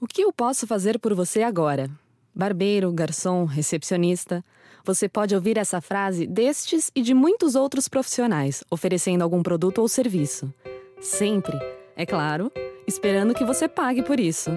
[0.00, 1.90] O que eu posso fazer por você agora?
[2.32, 4.44] Barbeiro, garçom, recepcionista.
[4.84, 9.88] Você pode ouvir essa frase destes e de muitos outros profissionais oferecendo algum produto ou
[9.88, 10.54] serviço.
[11.00, 11.58] Sempre,
[11.96, 12.52] é claro,
[12.86, 14.52] esperando que você pague por isso.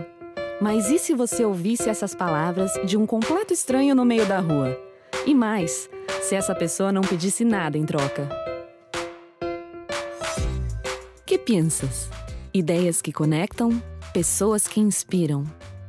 [0.61, 4.79] Mas e se você ouvisse essas palavras de um completo estranho no meio da rua?
[5.25, 5.89] E mais,
[6.21, 8.29] se essa pessoa não pedisse nada em troca?
[11.25, 12.07] Que pensas?
[12.53, 13.81] Ideias que conectam,
[14.11, 15.45] pessoas que inspiram.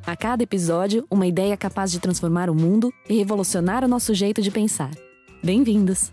[0.06, 4.40] A cada episódio, uma ideia capaz de transformar o mundo e revolucionar o nosso jeito
[4.40, 4.90] de pensar.
[5.42, 6.12] Bem-vindos!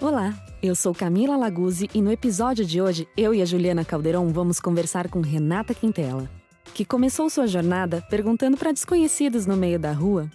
[0.00, 4.28] Olá, eu sou Camila Laguzzi e no episódio de hoje, eu e a Juliana Calderon
[4.28, 6.30] vamos conversar com Renata Quintela,
[6.72, 10.30] que começou sua jornada perguntando para desconhecidos no meio da rua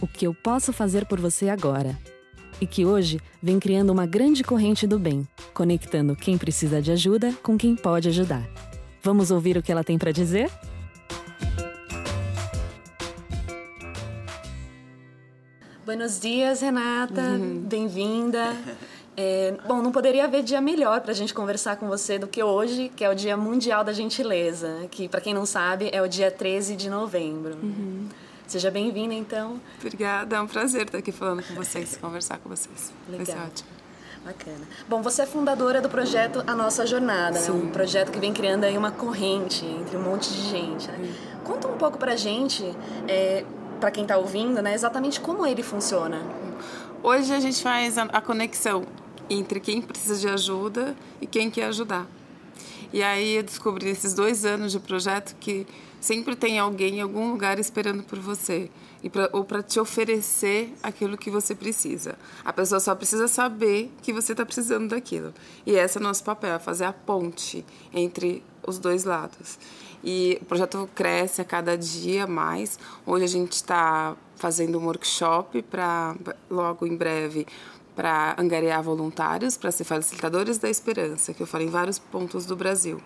[0.00, 1.98] o que eu posso fazer por você agora
[2.60, 7.32] e que hoje vem criando uma grande corrente do bem, conectando quem precisa de ajuda
[7.42, 8.67] com quem pode ajudar.
[9.08, 10.50] Vamos ouvir o que ela tem para dizer?
[15.82, 17.22] Buenos dias, Renata.
[17.22, 17.60] Uhum.
[17.60, 18.54] Bem-vinda.
[19.16, 22.42] É, bom, não poderia haver dia melhor para a gente conversar com você do que
[22.42, 26.06] hoje, que é o Dia Mundial da Gentileza, que, para quem não sabe, é o
[26.06, 27.56] dia 13 de novembro.
[27.62, 28.10] Uhum.
[28.46, 29.58] Seja bem-vinda, então.
[29.80, 32.92] Obrigada, é um prazer estar aqui falando com vocês, conversar com vocês.
[33.08, 33.24] Legal.
[33.24, 33.77] Vai ser ótimo.
[34.24, 34.66] Bacana.
[34.88, 37.50] Bom, você é fundadora do projeto A Nossa Jornada, né?
[37.50, 40.88] um projeto que vem criando aí uma corrente entre um monte de gente.
[40.88, 41.14] Né?
[41.44, 42.64] Conta um pouco pra gente,
[43.06, 43.44] é,
[43.80, 46.20] para quem está ouvindo, né, exatamente como ele funciona.
[47.02, 48.84] Hoje a gente faz a conexão
[49.30, 52.06] entre quem precisa de ajuda e quem quer ajudar.
[52.92, 55.66] E aí eu descobri nesses dois anos de projeto que
[56.00, 58.70] sempre tem alguém em algum lugar esperando por você
[59.02, 62.16] e pra, ou para te oferecer aquilo que você precisa.
[62.44, 65.32] A pessoa só precisa saber que você está precisando daquilo.
[65.66, 69.58] E esse é o nosso papel, é fazer a ponte entre os dois lados.
[70.02, 72.78] E o projeto cresce a cada dia mais.
[73.06, 76.14] Hoje a gente está fazendo um workshop para
[76.48, 77.46] logo em breve
[77.96, 82.54] para angariar voluntários para ser facilitadores da esperança, que eu falei em vários pontos do
[82.54, 83.00] Brasil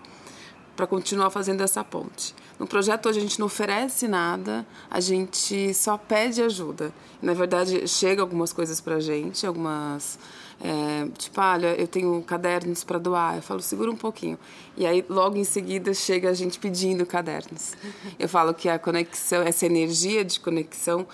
[0.75, 2.35] para continuar fazendo essa ponte.
[2.63, 6.93] No projeto hoje a gente não oferece nada, a gente só pede ajuda.
[7.21, 10.17] Na verdade, chega algumas coisas para a gente, algumas
[10.61, 13.35] é, tipo, olha, eu tenho cadernos para doar.
[13.35, 14.39] Eu falo, segura um pouquinho.
[14.77, 17.73] E aí, logo em seguida, chega a gente pedindo cadernos.
[18.17, 21.05] Eu falo que a conexão, essa energia de conexão,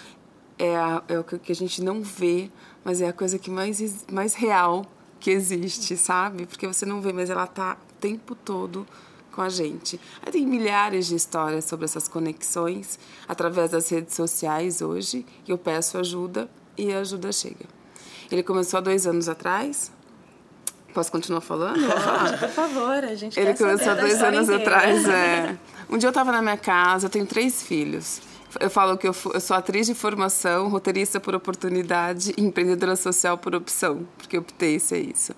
[0.60, 2.52] é, a, é o que a gente não vê,
[2.86, 4.86] mas é a coisa que mais, mais real
[5.20, 6.46] que existe, sabe?
[6.46, 8.86] Porque você não vê, mas ela tá o tempo todo
[9.32, 10.00] com a gente.
[10.26, 15.58] Aí tem milhares de histórias sobre essas conexões através das redes sociais hoje, que eu
[15.58, 17.66] peço ajuda e a ajuda chega.
[18.32, 19.92] Ele começou há dois anos atrás.
[20.94, 21.80] Posso continuar falando?
[22.40, 24.78] Por favor, a gente Ele começou há dois anos inteira.
[24.78, 25.08] atrás.
[25.08, 25.58] É.
[25.92, 28.22] Um dia eu estava na minha casa, eu tenho três filhos.
[28.60, 33.40] Eu falo que eu, eu, sou atriz de formação, roteirista por oportunidade e empreendedora social
[33.40, 35.34] por opção, porque eu optei ser isso.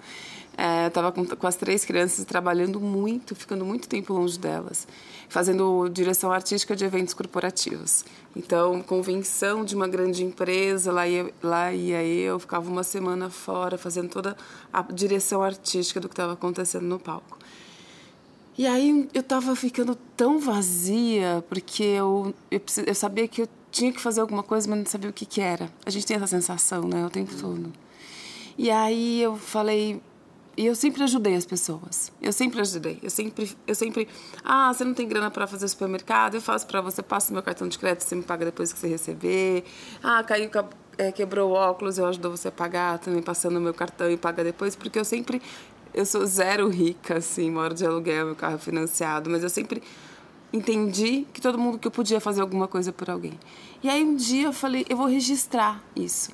[0.63, 4.87] É, eu estava com, com, as três crianças trabalhando muito, ficando muito tempo longe delas,
[5.27, 8.05] fazendo direção artística de eventos corporativos.
[8.35, 13.75] Então, convenção de uma grande empresa, lá ia, lá ia eu, ficava uma semana fora
[13.75, 14.37] fazendo toda
[14.71, 17.39] a direção artística do que estava acontecendo no palco.
[18.55, 23.91] E aí eu estava ficando tão vazia, porque eu, eu, eu, sabia que eu tinha
[23.91, 25.71] que fazer alguma coisa, mas não sabia o que, que era.
[25.83, 27.73] A gente tem essa sensação, né, o tempo todo.
[28.55, 29.99] E aí eu falei,
[30.57, 32.11] e eu sempre ajudei as pessoas.
[32.21, 32.99] Eu sempre ajudei.
[33.01, 34.07] Eu sempre, eu sempre,
[34.43, 36.35] ah, você não tem grana para fazer supermercado?
[36.35, 38.87] Eu faço para você, passo meu cartão de crédito, você me paga depois que você
[38.87, 39.63] receber.
[40.03, 40.49] Ah, caiu,
[40.97, 44.43] é, quebrou o óculos, eu ajudo você a pagar, também passando meu cartão e paga
[44.43, 45.41] depois, porque eu sempre,
[45.93, 49.81] eu sou zero rica, assim, moro de aluguel, meu carro é financiado, mas eu sempre
[50.51, 53.39] entendi que todo mundo que eu podia fazer alguma coisa por alguém.
[53.81, 56.31] E aí um dia eu falei, eu vou registrar isso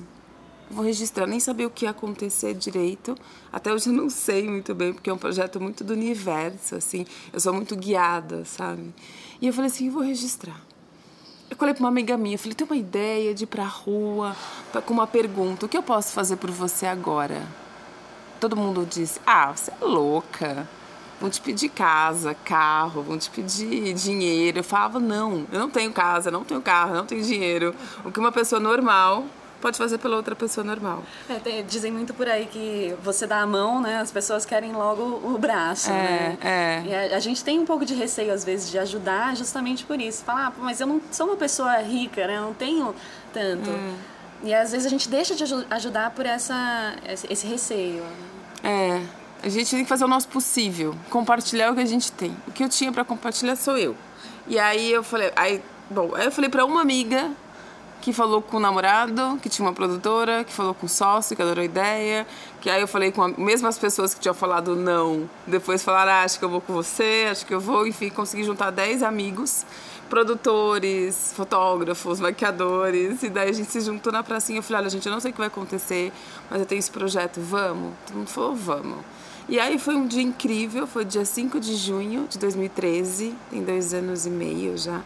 [0.70, 3.16] vou registrar, nem saber o que ia acontecer direito.
[3.52, 7.06] Até hoje eu não sei muito bem, porque é um projeto muito do universo, assim.
[7.32, 8.94] Eu sou muito guiada, sabe?
[9.42, 10.62] E eu falei assim, eu vou registrar.
[11.50, 14.36] Eu falei para uma amiga minha, falei, tem uma ideia de ir pra rua
[14.72, 17.48] pra, com uma pergunta, o que eu posso fazer por você agora?
[18.40, 20.68] Todo mundo disse, ah, você é louca.
[21.20, 24.60] Vão te pedir casa, carro, vão te pedir dinheiro.
[24.60, 27.74] Eu falava, não, eu não tenho casa, não tenho carro, não tenho dinheiro.
[28.06, 29.26] O que uma pessoa normal
[29.62, 31.04] pode fazer pela outra pessoa normal.
[31.30, 34.00] É, tem, dizem muito por aí que você dá a mão, né?
[34.00, 36.38] As pessoas querem logo o braço, é, né?
[36.42, 36.84] É.
[36.86, 40.00] E a, a, gente tem um pouco de receio, às vezes, de ajudar justamente por
[40.00, 40.24] isso.
[40.24, 42.38] Falar, ah, mas eu não sou uma pessoa rica, né?
[42.38, 42.94] Eu não tenho
[43.34, 43.70] tanto.
[43.70, 43.94] É.
[44.44, 46.96] E às vezes a gente deixa de ajudar por essa,
[47.30, 48.04] esse receio.
[48.64, 49.02] É.
[49.42, 52.36] A gente tem que fazer o nosso possível, compartilhar o que a gente tem.
[52.48, 53.96] O que eu tinha para compartilhar sou eu.
[54.48, 57.32] E aí eu falei, aí, bom, aí eu falei para uma amiga
[58.02, 61.42] que falou com o namorado, que tinha uma produtora, que falou com o sócio, que
[61.42, 62.28] adorou a ideia,
[62.62, 63.24] que aí eu falei com
[63.68, 67.28] as pessoas que tinham falado não, depois falaram, ah, acho que eu vou com você,
[67.30, 69.66] acho que eu vou, enfim, consegui juntar 10 amigos,
[70.10, 75.06] produtores, fotógrafos, maquiadores, e daí a gente se juntou na pracinha, eu falei, olha, gente,
[75.06, 76.14] eu não sei o que vai acontecer,
[76.50, 77.94] mas eu tenho esse projeto, vamos?
[78.06, 79.00] Todo mundo falou, vamos.
[79.50, 83.94] E aí foi um dia incrível, foi dia 5 de junho de 2013, tem dois
[83.94, 85.02] anos e meio já.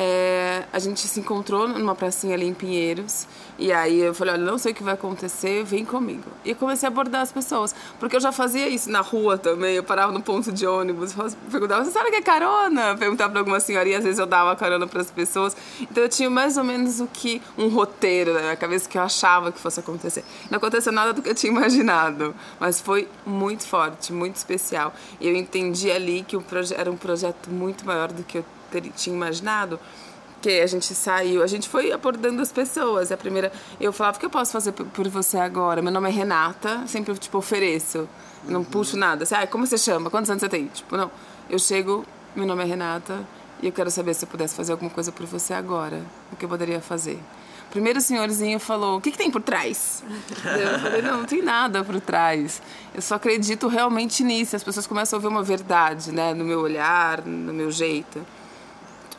[0.00, 3.26] É, a gente se encontrou numa pracinha ali em Pinheiros.
[3.58, 6.30] E aí eu falei, olha, não sei o que vai acontecer, vem comigo.
[6.44, 7.74] E comecei a abordar as pessoas.
[7.98, 9.74] Porque eu já fazia isso na rua também.
[9.74, 11.12] Eu parava no ponto de ônibus,
[11.50, 12.96] perguntava, você sabe o que é carona?
[12.96, 15.56] Perguntava pra alguma senhoria, às vezes eu dava carona para as pessoas.
[15.80, 19.02] Então eu tinha mais ou menos o que, um roteiro na minha cabeça que eu
[19.02, 20.22] achava que fosse acontecer.
[20.48, 22.32] Não aconteceu nada do que eu tinha imaginado.
[22.60, 24.94] Mas foi muito forte, muito especial.
[25.20, 26.44] E eu entendi ali que o
[26.76, 28.44] era um projeto muito maior do que eu
[28.94, 29.78] tinha imaginado
[30.40, 33.10] que a gente saiu, a gente foi abordando as pessoas.
[33.10, 35.82] A primeira, eu falava, o que eu posso fazer por você agora?
[35.82, 38.08] Meu nome é Renata, sempre, tipo, ofereço.
[38.44, 39.24] Não puxo nada.
[39.24, 40.10] Assim, ah, como você chama?
[40.10, 40.66] Quantos anos você tem?
[40.66, 41.10] Tipo, não.
[41.50, 42.04] Eu chego,
[42.36, 43.26] meu nome é Renata,
[43.60, 46.02] e eu quero saber se eu pudesse fazer alguma coisa por você agora.
[46.32, 47.18] O que eu poderia fazer?
[47.70, 50.02] Primeiro o senhorzinho falou, o que, que tem por trás?
[50.30, 52.62] eu falei, não, não tem nada por trás.
[52.94, 54.56] Eu só acredito realmente nisso.
[54.56, 56.32] As pessoas começam a ver uma verdade, né?
[56.32, 58.24] No meu olhar, no meu jeito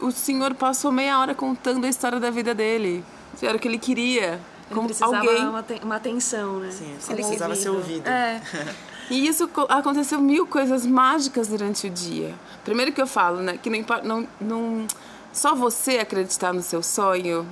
[0.02, 3.04] o senhor passou meia hora contando a história da vida dele.
[3.42, 4.40] Era o que ele queria.
[4.70, 5.48] Ele como alguém.
[5.48, 6.72] Uma, uma atenção, né?
[6.72, 8.08] Sim, ele precisava ser ouvido.
[8.08, 8.42] É.
[9.10, 12.36] E isso aconteceu mil coisas mágicas durante o dia.
[12.64, 13.58] Primeiro que eu falo, né?
[13.58, 14.88] Que não, não, não
[15.34, 17.44] só você acreditar no seu sonho,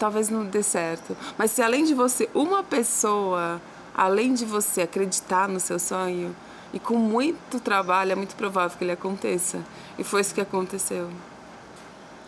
[0.00, 1.16] talvez não dê certo.
[1.38, 3.62] Mas se além de você, uma pessoa,
[3.94, 6.34] além de você acreditar no seu sonho,
[6.72, 9.60] e com muito trabalho, é muito provável que ele aconteça.
[9.96, 11.08] E foi isso que aconteceu.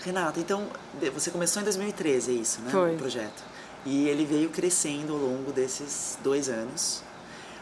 [0.01, 0.67] Renata, então
[1.13, 2.71] você começou em 2013, é isso, né?
[2.71, 2.95] Foi.
[2.95, 3.43] O projeto.
[3.85, 7.03] E ele veio crescendo ao longo desses dois anos.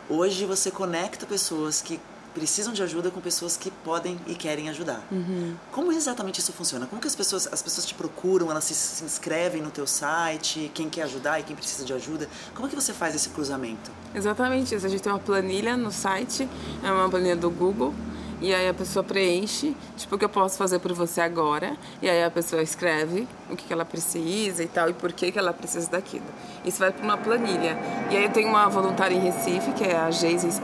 [0.09, 2.01] Hoje você conecta pessoas que
[2.37, 5.03] precisam de ajuda com pessoas que podem e querem ajudar.
[5.11, 5.57] Uhum.
[5.73, 6.87] Como exatamente isso funciona?
[6.87, 10.71] Como que as pessoas, as pessoas te procuram, elas se, se, inscrevem no teu site,
[10.75, 12.29] quem quer ajudar e quem precisa de ajuda?
[12.55, 13.91] Como é que você faz esse cruzamento?
[14.15, 14.85] Exatamente isso.
[14.85, 16.47] A gente tem uma planilha no site,
[16.85, 17.95] é uma planilha do Google
[18.41, 21.75] e aí a pessoa preenche, tipo, o que eu posso fazer por você agora?
[22.03, 25.33] E aí a pessoa escreve o que, que ela precisa e tal, e por que,
[25.33, 26.27] que ela precisa daquilo.
[26.65, 27.79] Isso vai para uma planilha.
[28.11, 30.61] E aí eu tenho uma voluntária em Recife, que é a Geise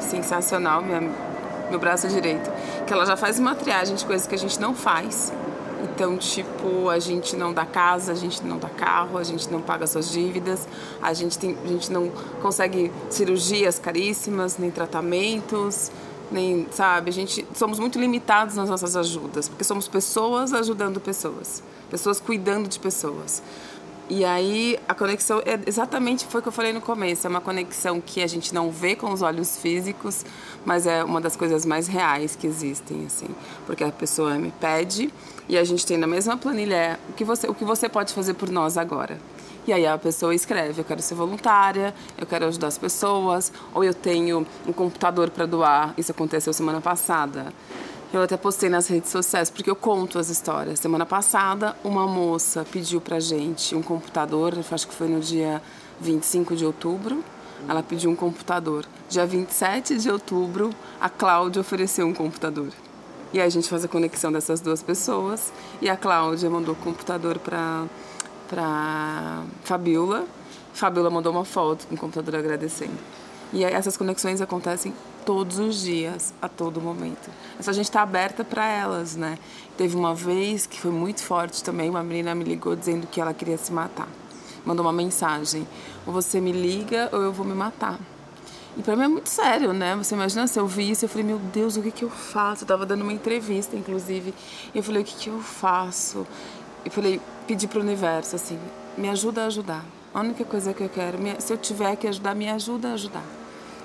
[0.00, 1.02] sensacional, minha,
[1.68, 2.50] meu braço direito,
[2.86, 5.30] que ela já faz uma triagem de coisas que a gente não faz.
[5.82, 9.60] Então, tipo, a gente não dá casa, a gente não dá carro, a gente não
[9.60, 10.66] paga suas dívidas,
[11.02, 12.08] a gente, tem, a gente não
[12.40, 15.90] consegue cirurgias caríssimas, nem tratamentos
[16.32, 17.10] nem, sabe?
[17.10, 22.68] A gente somos muito limitados nas nossas ajudas, porque somos pessoas ajudando pessoas, pessoas cuidando
[22.68, 23.42] de pessoas.
[24.10, 27.40] E aí a conexão é exatamente foi o que eu falei no começo, é uma
[27.40, 30.24] conexão que a gente não vê com os olhos físicos,
[30.66, 33.28] mas é uma das coisas mais reais que existem assim,
[33.64, 35.10] porque a pessoa me pede
[35.48, 38.12] e a gente tem na mesma planilha é, o que você o que você pode
[38.12, 39.18] fazer por nós agora.
[39.66, 43.84] E aí a pessoa escreve: eu quero ser voluntária, eu quero ajudar as pessoas, ou
[43.84, 45.94] eu tenho um computador para doar.
[45.96, 47.52] Isso aconteceu semana passada.
[48.12, 50.78] Eu até postei nas redes sociais porque eu conto as histórias.
[50.80, 55.62] Semana passada, uma moça pediu pra gente um computador, acho que foi no dia
[55.98, 57.24] 25 de outubro.
[57.66, 58.84] Ela pediu um computador.
[59.08, 62.68] Dia 27 de outubro, a Cláudia ofereceu um computador.
[63.32, 65.50] E aí a gente faz a conexão dessas duas pessoas.
[65.80, 67.86] E a Cláudia mandou o computador para
[68.52, 70.26] para Fabiola.
[70.74, 72.98] Fabiola mandou uma foto com o computador agradecendo.
[73.50, 74.92] E essas conexões acontecem
[75.24, 77.30] todos os dias, a todo momento.
[77.60, 79.38] Só a gente estar tá aberta para elas, né?
[79.76, 83.32] Teve uma vez que foi muito forte também, uma menina me ligou dizendo que ela
[83.32, 84.08] queria se matar.
[84.66, 85.66] Mandou uma mensagem:
[86.06, 87.98] ou você me liga ou eu vou me matar.
[88.76, 89.94] E para mim é muito sério, né?
[89.96, 92.64] Você imagina se eu vi isso, eu falei: meu Deus, o que que eu faço?
[92.64, 94.34] Eu tava dando uma entrevista, inclusive,
[94.74, 96.26] e eu falei: o que que eu faço?
[96.84, 98.58] Eu falei, pedi para o universo assim,
[98.96, 99.84] me ajuda a ajudar.
[100.12, 103.24] A única coisa que eu quero, se eu tiver que ajudar, me ajuda a ajudar.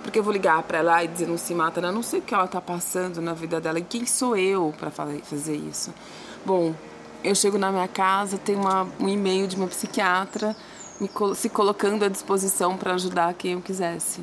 [0.03, 1.89] Porque eu vou ligar para ela e dizer não se mata, né?
[1.89, 4.73] eu não sei o que ela está passando na vida dela e quem sou eu
[4.77, 5.93] para fazer isso.
[6.45, 6.73] Bom,
[7.23, 10.55] eu chego na minha casa, tem uma, um e-mail de uma psiquiatra
[10.99, 14.21] me, se colocando à disposição para ajudar quem eu quisesse.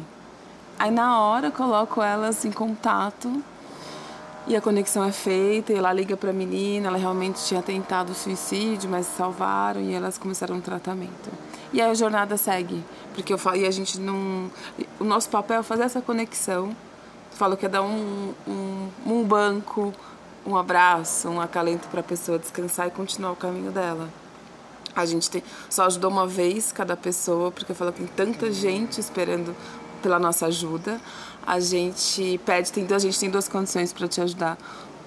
[0.78, 3.42] Aí na hora coloco elas em contato
[4.46, 8.12] e a conexão é feita, e ela liga para a menina, ela realmente tinha tentado
[8.14, 11.30] suicídio, mas salvaram e elas começaram o tratamento.
[11.72, 12.84] E aí a jornada segue,
[13.14, 14.50] porque eu falo, e a gente não.
[15.00, 16.68] O nosso papel é fazer essa conexão.
[16.68, 19.92] Eu falo que é dar um, um, um banco,
[20.46, 24.08] um abraço, um acalento para a pessoa descansar e continuar o caminho dela.
[24.94, 28.52] A gente tem, só ajudou uma vez cada pessoa, porque eu falo que tem tanta
[28.52, 29.56] gente esperando
[30.00, 31.00] pela nossa ajuda.
[31.46, 34.58] A gente pede, tem, a gente tem duas condições para te ajudar.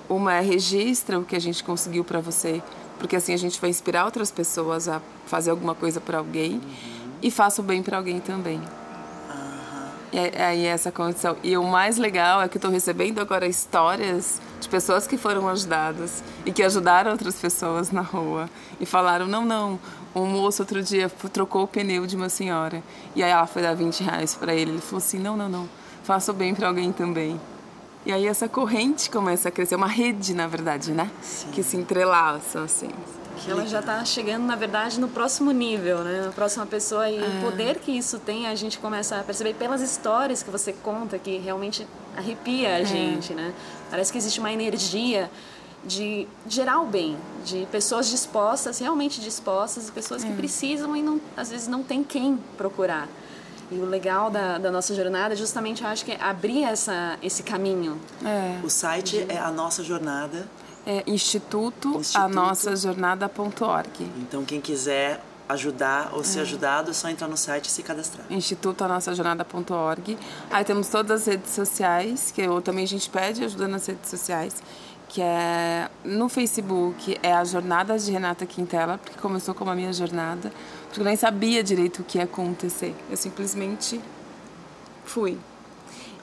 [0.10, 2.62] Uma é registra o que a gente conseguiu para você,
[3.00, 6.62] porque assim a gente vai inspirar outras pessoas a fazer alguma coisa para alguém uhum.
[7.22, 8.62] e faça o bem para alguém também.
[10.12, 11.36] E aí é essa condição.
[11.44, 16.24] E o mais legal é que estou recebendo agora histórias de pessoas que foram ajudadas
[16.46, 19.80] e que ajudaram outras pessoas na rua e falaram não não
[20.16, 22.82] um moço outro dia trocou o pneu de uma senhora
[23.16, 25.70] e aí ela foi dar 20 reais para ele ele falou assim não não não
[26.08, 27.38] faça o bem para alguém também
[28.06, 31.50] e aí essa corrente começa a crescer uma rede na verdade né Sim.
[31.52, 32.90] que se entrelaça assim
[33.38, 36.24] que ela já está chegando, na verdade, no próximo nível, né?
[36.26, 37.08] Na próxima pessoa.
[37.08, 37.22] E é.
[37.22, 41.20] o poder que isso tem, a gente começa a perceber pelas histórias que você conta,
[41.20, 41.86] que realmente
[42.16, 42.86] arrepia a é.
[42.86, 43.54] gente, né?
[43.92, 45.30] Parece que existe uma energia
[45.86, 50.36] de gerar o bem, de pessoas dispostas, realmente dispostas, pessoas que é.
[50.36, 53.08] precisam e não, às vezes não tem quem procurar.
[53.70, 57.18] E o legal da, da nossa jornada é justamente, eu acho que é abrir essa,
[57.22, 58.00] esse caminho.
[58.24, 58.60] É.
[58.64, 60.48] O site é a nossa jornada
[60.88, 62.24] é Instituto, Instituto.
[62.24, 64.10] a nossa jornada.org.
[64.22, 66.42] Então quem quiser ajudar ou ser é.
[66.44, 68.26] ajudado, é só entrar no site e se cadastrar.
[68.30, 70.18] Instituto a nossa jornada.org.
[70.50, 74.10] Aí temos todas as redes sociais, que eu, também a gente pede ajuda nas redes
[74.10, 74.56] sociais,
[75.10, 79.94] que é no Facebook é a Jornada de Renata Quintela, porque começou como a minha
[79.94, 80.52] jornada,
[80.86, 82.94] porque eu nem sabia direito o que ia acontecer.
[83.10, 84.02] Eu simplesmente
[85.06, 85.38] fui.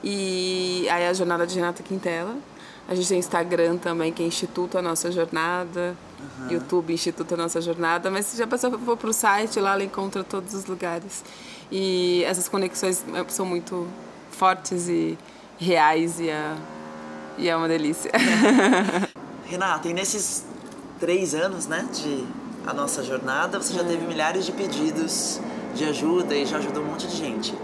[0.03, 2.37] E aí a Jornada de Renata Quintela,
[2.87, 5.97] a gente tem Instagram também, que é Instituto A Nossa Jornada.
[6.38, 6.53] Uhum.
[6.53, 8.11] YouTube, Instituto A Nossa Jornada.
[8.11, 11.25] Mas se já passou for para o site, lá ela encontra todos os lugares.
[11.73, 13.88] E essas conexões é, são muito
[14.31, 15.17] fortes e
[15.59, 16.55] reais e é,
[17.38, 18.11] e é uma delícia.
[19.47, 20.45] Renata, e nesses
[20.99, 22.25] três anos né, de
[22.67, 23.85] A Nossa Jornada, você já é.
[23.85, 25.41] teve milhares de pedidos
[25.75, 27.55] de ajuda e já ajudou um monte de gente.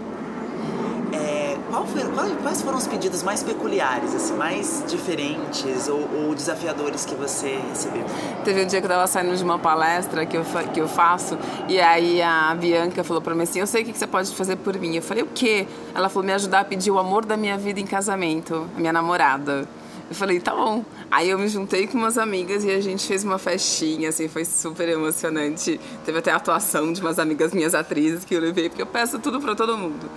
[1.69, 2.01] Qual foi,
[2.41, 8.03] quais foram os pedidos mais peculiares, assim, mais diferentes ou, ou, desafiadores que você recebeu?
[8.43, 11.37] Teve um dia que eu estava saindo de uma palestra que eu, que eu faço
[11.67, 14.57] e aí a Bianca falou para mim assim, eu sei o que você pode fazer
[14.57, 14.95] por mim.
[14.95, 15.67] Eu falei, o quê?
[15.93, 18.93] Ela falou, me ajudar a pedir o amor da minha vida em casamento, a minha
[18.93, 19.67] namorada.
[20.11, 20.83] Eu falei, tá bom.
[21.09, 24.43] Aí eu me juntei com umas amigas e a gente fez uma festinha, assim, foi
[24.43, 25.79] super emocionante.
[26.03, 29.19] Teve até a atuação de umas amigas minhas atrizes que eu levei, porque eu peço
[29.19, 30.09] tudo para todo mundo.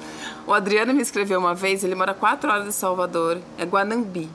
[0.46, 4.30] O Adriano me escreveu uma vez, ele mora quatro horas de Salvador, é Guanambi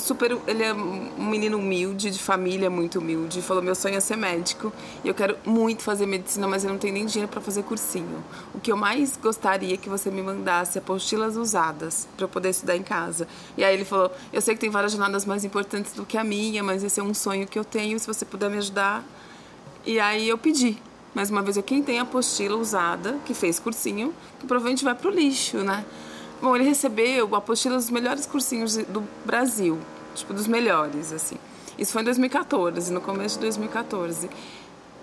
[0.00, 0.36] super.
[0.46, 3.40] Ele é um menino humilde, de família muito humilde.
[3.42, 4.72] Falou: meu sonho é ser médico
[5.04, 8.24] e eu quero muito fazer medicina, mas eu não tenho nem dinheiro para fazer cursinho.
[8.54, 12.50] O que eu mais gostaria é que você me mandasse apostilas usadas para eu poder
[12.50, 13.28] estudar em casa.
[13.56, 16.24] E aí ele falou: eu sei que tem várias jornadas mais importantes do que a
[16.24, 17.98] minha, mas esse é um sonho que eu tenho.
[17.98, 19.04] Se você puder me ajudar.
[19.86, 20.76] E aí eu pedi.
[21.14, 25.10] Mais uma vez, eu quem tem apostila usada, que fez cursinho, que provavelmente vai pro
[25.10, 25.84] lixo, né?
[26.40, 29.78] Bom, ele recebeu a apostila dos melhores cursinhos do Brasil,
[30.14, 31.36] tipo, dos melhores, assim.
[31.76, 34.30] Isso foi em 2014, no começo de 2014.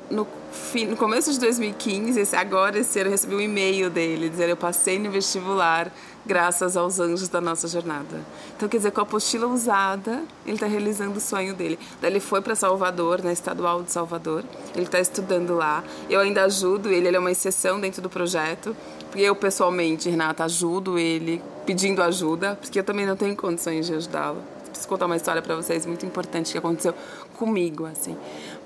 [0.10, 4.30] No, fim, no começo de 2015, esse, agora esse ano, eu recebi um e-mail dele
[4.30, 5.92] dizendo eu passei no vestibular
[6.28, 8.22] graças aos anjos da nossa jornada.
[8.56, 11.80] Então, quer dizer, com a apostila usada, ele está realizando o sonho dele.
[12.02, 14.44] Daí ele foi para Salvador, na Estadual de Salvador,
[14.76, 15.84] ele está estudando lá.
[16.10, 18.76] Eu ainda ajudo ele, ele é uma exceção dentro do projeto
[19.16, 24.42] eu pessoalmente, Renata, ajudo ele pedindo ajuda, porque eu também não tenho condições de ajudá-lo.
[24.68, 26.94] Preciso contar uma história para vocês muito importante que aconteceu
[27.36, 28.16] comigo, assim.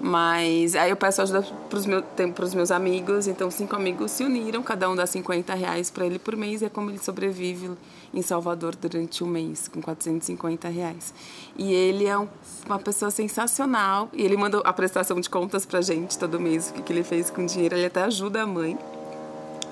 [0.04, 4.64] Mas aí eu peço ajuda para os meus, meus amigos, então cinco amigos se uniram,
[4.64, 7.70] cada um dá 50 reais para ele por mês, e é como ele sobrevive
[8.12, 11.14] em Salvador durante um mês, com 450 reais.
[11.56, 12.28] E ele é um,
[12.66, 16.74] uma pessoa sensacional, e ele manda a prestação de contas para gente todo mês, o
[16.74, 18.80] que, que ele fez com o dinheiro, ele até ajuda a mãe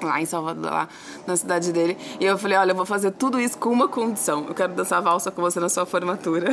[0.05, 0.87] lá em Salvador, lá
[1.25, 1.97] na cidade dele.
[2.19, 4.45] E eu falei, olha, eu vou fazer tudo isso com uma condição.
[4.47, 6.49] Eu quero dançar valsa com você na sua formatura.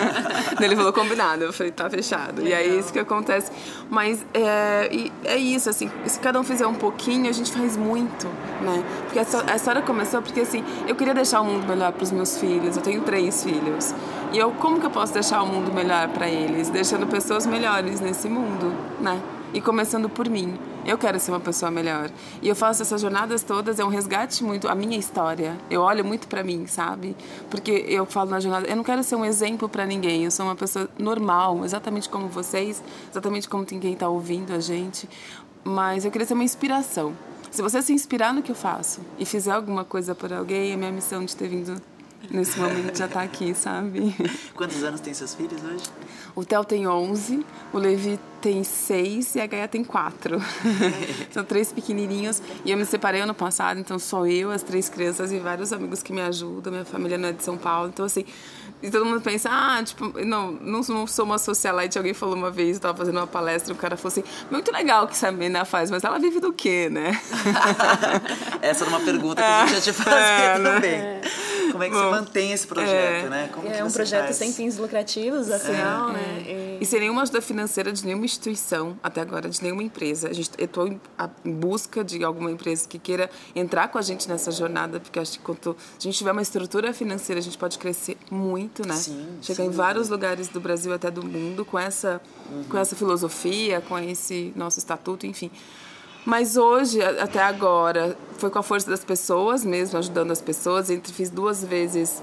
[0.60, 1.44] ele falou, combinado.
[1.44, 2.42] Eu falei, tá fechado.
[2.42, 3.50] E é isso que acontece.
[3.90, 4.90] Mas é,
[5.24, 8.26] é isso, assim, se cada um fizer um pouquinho, a gente faz muito,
[8.60, 8.84] né?
[9.04, 12.10] Porque essa, a história começou porque, assim, eu queria deixar o mundo melhor para os
[12.10, 12.76] meus filhos.
[12.76, 13.94] Eu tenho três filhos.
[14.32, 16.70] E eu, como que eu posso deixar o mundo melhor para eles?
[16.70, 19.20] Deixando pessoas melhores nesse mundo, né?
[19.54, 20.54] e começando por mim.
[20.84, 22.10] Eu quero ser uma pessoa melhor.
[22.40, 25.56] E eu faço essas jornadas todas, é um resgate muito a minha história.
[25.70, 27.16] Eu olho muito para mim, sabe?
[27.48, 30.24] Porque eu falo na jornada, eu não quero ser um exemplo para ninguém.
[30.24, 35.08] Eu sou uma pessoa normal, exatamente como vocês, exatamente como quem está ouvindo a gente.
[35.64, 37.12] Mas eu queria ser uma inspiração.
[37.50, 40.76] Se você se inspirar no que eu faço e fizer alguma coisa por alguém, é
[40.76, 41.80] minha missão de ter vindo
[42.30, 44.14] nesse momento já tá aqui, sabe?
[44.54, 45.84] Quantos anos tem seus filhos hoje?
[46.34, 50.42] O Theo tem 11, o Levi tem 6 e a Gaia tem 4.
[51.30, 52.42] São três pequenininhos.
[52.64, 56.02] E eu me separei ano passado, então sou eu, as três crianças e vários amigos
[56.02, 56.72] que me ajudam.
[56.72, 57.88] Minha família não é de São Paulo.
[57.88, 58.24] Então, assim,
[58.82, 61.96] e todo mundo pensa, ah, tipo, não, não sou uma socialite.
[61.96, 65.04] Alguém falou uma vez, eu tava fazendo uma palestra, o cara falou assim, muito legal
[65.04, 67.12] o que essa menina faz, mas ela vive do quê, né?
[68.60, 70.74] Essa era uma pergunta que a gente ia te fazer é, né?
[70.74, 70.98] também.
[70.98, 71.20] Né?
[71.70, 73.50] Como é que Bom, você mantém esse projeto, é, né?
[73.52, 74.36] Como é um projeto faz?
[74.36, 76.42] sem fins lucrativos, afinal, é, né?
[76.46, 76.78] É.
[76.80, 76.86] E...
[76.86, 80.28] sem nenhuma ajuda financeira de nenhuma instituição, até agora, de nenhuma empresa.
[80.28, 81.00] A gente, eu estou em,
[81.44, 85.38] busca de alguma empresa que queira entrar com a gente nessa jornada, porque acho que
[85.38, 88.94] quando a gente tiver uma estrutura financeira, a gente pode crescer muito, né?
[88.94, 90.12] Sim, Chegar sim, em vários sim.
[90.12, 92.20] lugares do Brasil até do mundo com essa,
[92.50, 92.64] uhum.
[92.64, 95.50] com essa filosofia, com esse nosso estatuto, enfim.
[96.24, 100.88] Mas hoje, até agora, foi com a força das pessoas mesmo, ajudando as pessoas.
[100.88, 102.22] Entre fiz duas vezes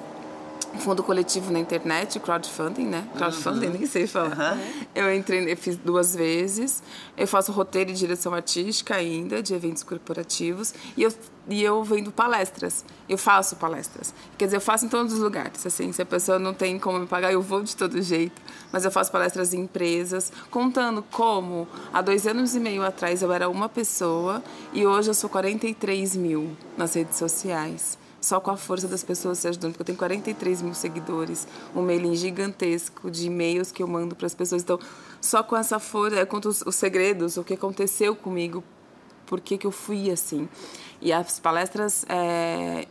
[0.78, 3.08] fundo coletivo na internet, crowdfunding, né?
[3.16, 3.74] Crowdfunding, uhum.
[3.74, 4.56] nem sei falar.
[4.56, 4.62] Uhum.
[4.94, 6.84] Eu entrei, eu fiz duas vezes.
[7.18, 10.74] Eu faço roteiro e direção artística ainda, de eventos corporativos.
[10.96, 11.12] E eu,
[11.48, 12.86] e eu vendo palestras.
[13.08, 14.14] Eu faço palestras.
[14.38, 15.66] Quer dizer, eu faço em todos os lugares.
[15.66, 18.42] Assim, se a pessoa não tem como me pagar, eu vou de todo jeito.
[18.72, 23.32] Mas eu faço palestras em empresas, contando como há dois anos e meio atrás eu
[23.32, 28.58] era uma pessoa e hoje eu sou 43 mil nas redes sociais só com a
[28.58, 33.28] força das pessoas se ajudando, porque eu tenho 43 mil seguidores, um mailing gigantesco de
[33.28, 34.62] e-mails que eu mando para as pessoas.
[34.62, 34.80] Então,
[35.22, 38.64] só com essa força, eu conto os, os segredos, o que aconteceu comigo,
[39.26, 40.50] por que, que eu fui assim.
[41.02, 42.88] E as palestras é,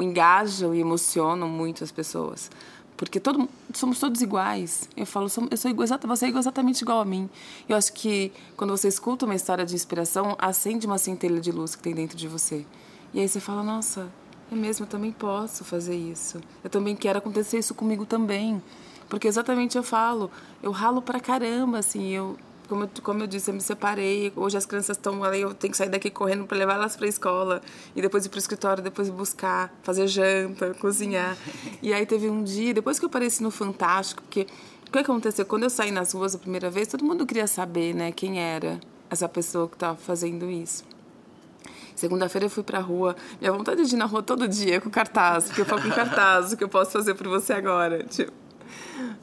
[0.00, 2.50] engajam e emocionam muito as pessoas.
[2.96, 4.88] Porque todo, somos todos iguais.
[4.96, 7.30] Eu falo, eu sou igual, você é exatamente igual a mim.
[7.68, 11.76] Eu acho que quando você escuta uma história de inspiração, acende uma centelha de luz
[11.76, 12.66] que tem dentro de você.
[13.14, 14.10] E aí você fala, nossa,
[14.50, 16.40] é mesmo, também posso fazer isso.
[16.62, 18.62] Eu também quero acontecer isso comigo também.
[19.08, 20.30] Porque exatamente eu falo,
[20.62, 22.36] eu ralo pra caramba, assim, eu
[22.68, 24.32] como eu, como eu disse, eu me separei.
[24.36, 27.06] Hoje as crianças estão ali, eu tenho que sair daqui correndo para levar elas para
[27.06, 27.62] a escola
[27.96, 31.36] e depois ir para o escritório, depois buscar, fazer janta, cozinhar.
[31.82, 34.46] E aí teve um dia, depois que eu apareci no Fantástico, porque
[34.86, 35.46] o que aconteceu?
[35.46, 38.78] Quando eu saí nas ruas a primeira vez, todo mundo queria saber, né, quem era
[39.10, 40.84] essa pessoa que estava fazendo isso.
[41.98, 43.16] Segunda-feira eu fui pra rua.
[43.40, 46.52] Minha vontade de ir na rua todo dia com cartaz, porque eu falo com cartaz,
[46.52, 48.04] o que eu posso fazer por você agora.
[48.04, 48.30] Tipo.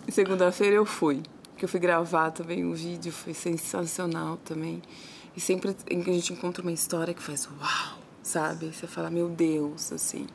[0.10, 1.24] Segunda-feira eu fui,
[1.56, 4.82] que eu fui gravar também um vídeo, foi sensacional também.
[5.38, 8.74] E sempre a gente encontra uma história que faz uau, sabe?
[8.74, 10.28] Você fala, meu Deus, assim.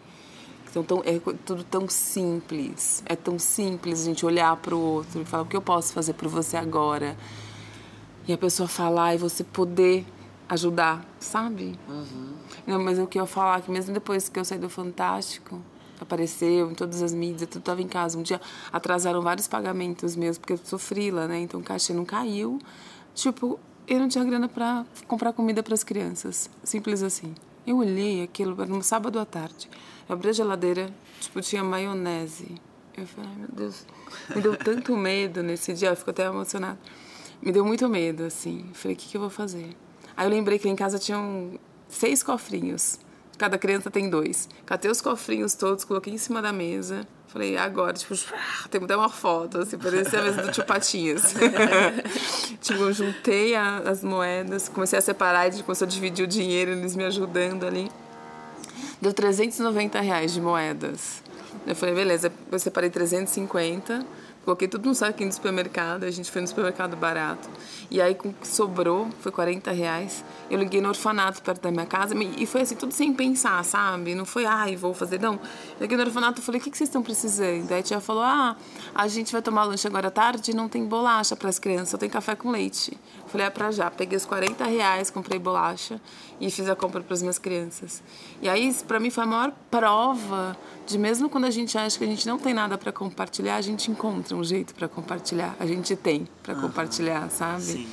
[0.71, 3.03] Então, tão, é tudo tão simples.
[3.05, 5.93] É tão simples a gente olhar para o outro e falar o que eu posso
[5.93, 7.19] fazer por você agora.
[8.27, 10.07] E a pessoa falar e você poder
[10.51, 11.79] ajudar, sabe?
[11.89, 12.33] Uhum.
[12.67, 15.63] Não, mas o que eu falar é que mesmo depois que eu saí do Fantástico,
[16.01, 18.19] apareceu em todas as mídias, tudo estava em casa.
[18.19, 18.41] Um dia
[18.73, 21.39] atrasaram vários pagamentos meus, porque eu sofri lá, né?
[21.39, 22.59] Então o cachê não caiu.
[23.15, 26.51] Tipo, eu não tinha grana para comprar comida para as crianças.
[26.65, 27.33] Simples assim.
[27.65, 29.71] Eu olhei aquilo, era um sábado à tarde.
[30.09, 32.57] Eu abri a geladeira, tipo, tinha maionese.
[32.97, 33.87] Eu falei, ai meu Deus,
[34.35, 36.79] me deu tanto medo nesse dia, eu fico até emocionada.
[37.41, 38.67] Me deu muito medo, assim.
[38.69, 39.77] Eu falei, o que, que eu vou fazer?
[40.21, 42.99] Aí eu lembrei que em casa tinham seis cofrinhos.
[43.39, 44.51] Cada criança tem dois.
[44.67, 47.09] Catei os cofrinhos todos, coloquei em cima da mesa.
[47.29, 48.15] Falei, agora, tipo,
[48.71, 51.33] tem até uma foto, assim, parecia a mesa do tio Patinhas.
[52.61, 56.73] tipo, eu juntei a, as moedas, comecei a separar, gente começou a dividir o dinheiro,
[56.73, 57.91] eles me ajudando ali.
[59.01, 61.23] Deu 390 reais de moedas.
[61.67, 64.05] Eu falei, beleza, eu separei 350
[64.45, 67.49] Coloquei tudo no saquinho do supermercado, a gente foi no supermercado barato.
[67.91, 70.25] E aí, com que sobrou, foi 40 reais.
[70.51, 74.15] Eu liguei no orfanato perto da minha casa e foi assim, tudo sem pensar, sabe?
[74.15, 75.35] Não foi, ai, vou fazer, não.
[75.35, 77.71] Eu liguei no orfanato e falei, o que, que vocês estão precisando?
[77.71, 78.57] Aí a tia falou, ah,
[78.95, 81.91] a gente vai tomar lanche agora à tarde e não tem bolacha para as crianças,
[81.91, 82.97] só tem café com leite.
[83.31, 83.91] Falei, é pra já.
[83.91, 86.01] Peguei os 40 reais, comprei bolacha
[86.41, 88.03] e fiz a compra para as minhas crianças.
[88.43, 92.05] E aí, para mim, foi a maior prova de mesmo quando a gente acha que
[92.05, 95.55] a gente não tem nada para compartilhar, a gente encontra um jeito para compartilhar.
[95.61, 96.63] A gente tem para uhum.
[96.63, 97.63] compartilhar, sabe?
[97.63, 97.89] Sim.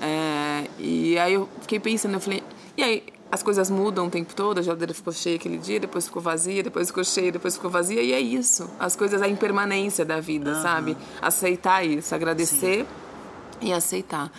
[0.00, 2.42] É, e aí eu fiquei pensando, eu falei,
[2.76, 6.06] e aí as coisas mudam o tempo todo, a geladeira ficou cheia aquele dia, depois
[6.06, 8.70] ficou vazia, depois ficou cheia, depois ficou vazia, e é isso.
[8.78, 10.62] As coisas, a impermanência da vida, uhum.
[10.62, 10.96] sabe?
[11.20, 13.68] Aceitar isso, agradecer Sim.
[13.68, 14.32] e aceitar.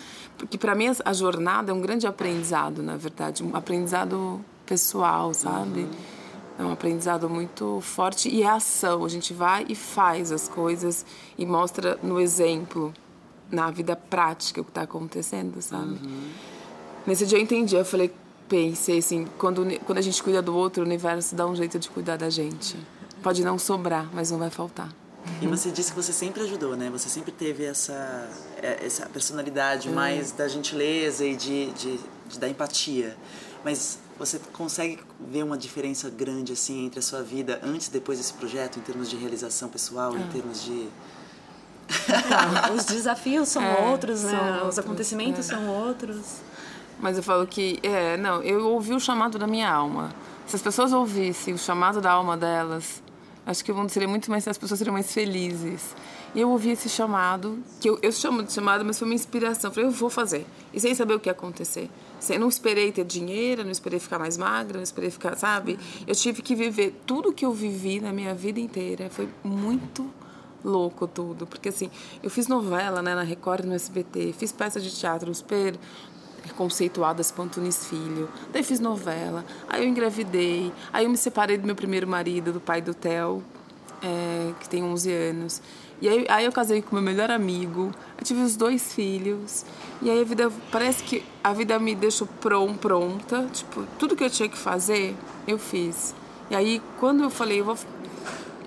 [0.45, 5.81] Porque para mim a jornada é um grande aprendizado, na verdade, um aprendizado pessoal, sabe?
[5.81, 5.89] Uhum.
[6.59, 9.05] É um aprendizado muito forte e é ação.
[9.05, 11.05] A gente vai e faz as coisas
[11.37, 12.93] e mostra no exemplo,
[13.51, 15.99] na vida prática, o que está acontecendo, sabe?
[16.03, 16.29] Uhum.
[17.07, 17.75] Nesse dia eu entendi.
[17.75, 18.13] Eu falei,
[18.47, 21.89] pensei assim, quando, quando a gente cuida do outro, o universo dá um jeito de
[21.89, 22.75] cuidar da gente.
[23.23, 24.89] Pode não sobrar, mas não vai faltar.
[25.41, 26.89] E você disse que você sempre ajudou, né?
[26.89, 28.29] Você sempre teve essa,
[28.61, 33.15] é, essa personalidade mais da gentileza e de, de, de, da empatia.
[33.63, 38.17] Mas você consegue ver uma diferença grande assim entre a sua vida antes e depois
[38.17, 40.89] desse projeto, em termos de realização pessoal, em termos de.
[42.67, 44.31] Não, os desafios são é, outros, né?
[44.31, 45.55] São os outros, acontecimentos é.
[45.55, 46.41] são outros.
[46.99, 50.13] Mas eu falo que, é, não, eu ouvi o chamado da minha alma.
[50.45, 53.01] Se as pessoas ouvissem o chamado da alma delas,
[53.49, 55.95] acho que o mundo seria muito mais, as pessoas seriam mais felizes.
[56.35, 59.71] E eu ouvi esse chamado, que eu, eu chamo de chamado, mas foi uma inspiração.
[59.71, 60.45] Falei, eu vou fazer.
[60.71, 61.89] E sem saber o que ia acontecer.
[62.29, 65.79] Eu não esperei ter dinheiro, não esperei ficar mais magra, não esperei ficar, sabe?
[66.05, 69.09] Eu tive que viver tudo que eu vivi na minha vida inteira.
[69.09, 70.07] Foi muito
[70.63, 71.47] louco tudo.
[71.47, 71.89] Porque assim,
[72.21, 75.75] eu fiz novela né, na Record no SBT, fiz peça de teatro super
[76.55, 78.29] conceituadas Pantunes Filho.
[78.51, 82.59] Daí fiz novela, aí eu engravidei, aí eu me separei do meu primeiro marido, do
[82.59, 83.43] pai do Theo,
[84.01, 85.61] é, que tem 11 anos.
[86.01, 89.65] E aí, aí eu casei com meu melhor amigo, eu tive os dois filhos.
[90.01, 94.23] E aí a vida, parece que a vida me deixou prom, pronta, tipo, tudo que
[94.23, 96.15] eu tinha que fazer, eu fiz.
[96.49, 97.77] E aí quando eu falei, eu vou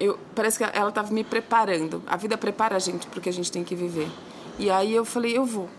[0.02, 2.02] eu, parece que ela estava me preparando.
[2.08, 4.10] A vida prepara a gente porque a gente tem que viver.
[4.58, 5.70] E aí eu falei, eu vou.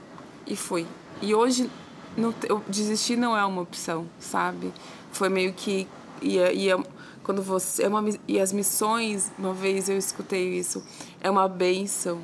[0.47, 0.87] E fui.
[1.21, 1.69] E hoje
[2.17, 4.71] não, eu desistir não é uma opção, sabe?
[5.11, 5.87] Foi meio que
[6.21, 6.77] ia, ia
[7.23, 10.83] quando você é uma e as missões, uma vez eu escutei isso,
[11.21, 12.21] é uma benção.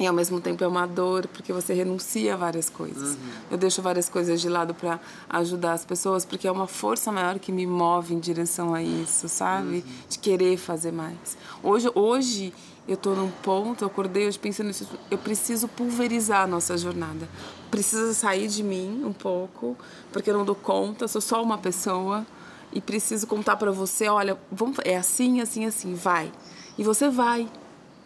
[0.00, 3.14] E ao mesmo tempo é uma dor, porque você renuncia a várias coisas.
[3.14, 3.30] Uhum.
[3.50, 7.36] Eu deixo várias coisas de lado para ajudar as pessoas, porque é uma força maior
[7.40, 9.78] que me move em direção a isso, sabe?
[9.78, 9.92] Uhum.
[10.08, 11.36] De querer fazer mais.
[11.64, 12.54] Hoje, hoje
[12.88, 17.28] eu estou num ponto, eu acordei hoje pensando nisso, eu preciso pulverizar a nossa jornada.
[17.70, 19.76] Precisa sair de mim um pouco,
[20.10, 22.26] porque eu não dou conta, sou só uma pessoa
[22.72, 26.32] e preciso contar para você, olha, vamos, é assim, assim, assim, vai.
[26.78, 27.46] E você vai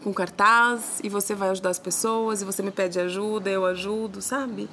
[0.02, 4.20] com cartaz e você vai ajudar as pessoas e você me pede ajuda, eu ajudo,
[4.20, 4.68] sabe?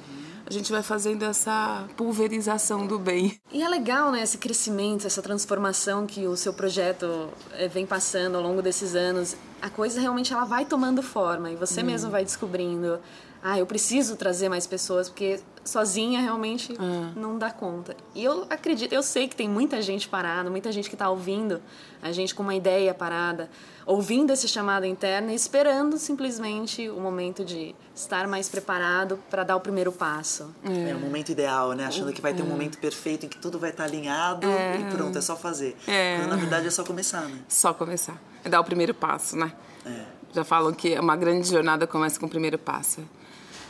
[0.50, 3.38] a gente vai fazendo essa pulverização do bem.
[3.52, 8.36] E é legal, né, esse crescimento, essa transformação que o seu projeto eh, vem passando
[8.36, 9.36] ao longo desses anos.
[9.62, 11.86] A coisa realmente ela vai tomando forma e você hum.
[11.86, 12.98] mesmo vai descobrindo
[13.42, 15.40] ah, eu preciso trazer mais pessoas, porque
[15.70, 17.12] sozinha realmente ah.
[17.14, 17.96] não dá conta.
[18.14, 21.62] E eu acredito, eu sei que tem muita gente parada, muita gente que está ouvindo,
[22.02, 23.48] a gente com uma ideia parada,
[23.86, 29.56] ouvindo esse chamado interno e esperando simplesmente o momento de estar mais preparado para dar
[29.56, 30.52] o primeiro passo.
[30.64, 30.90] É.
[30.90, 31.86] é, o momento ideal, né?
[31.86, 32.48] Achando que vai ter um é.
[32.48, 34.80] momento perfeito em que tudo vai estar alinhado é.
[34.80, 35.76] e pronto, é só fazer.
[35.86, 36.18] É.
[36.18, 37.38] Quando na verdade é só começar, né?
[37.48, 38.20] Só começar.
[38.44, 39.52] É dar o primeiro passo, né?
[39.86, 40.04] É.
[40.32, 43.00] Já falam que uma grande jornada começa com o primeiro passo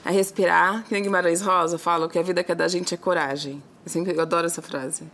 [0.05, 0.85] a respirar.
[0.85, 3.63] Que nem Guimarães Rosa fala que a vida que é da gente é coragem.
[3.85, 5.05] Eu sempre eu adoro essa frase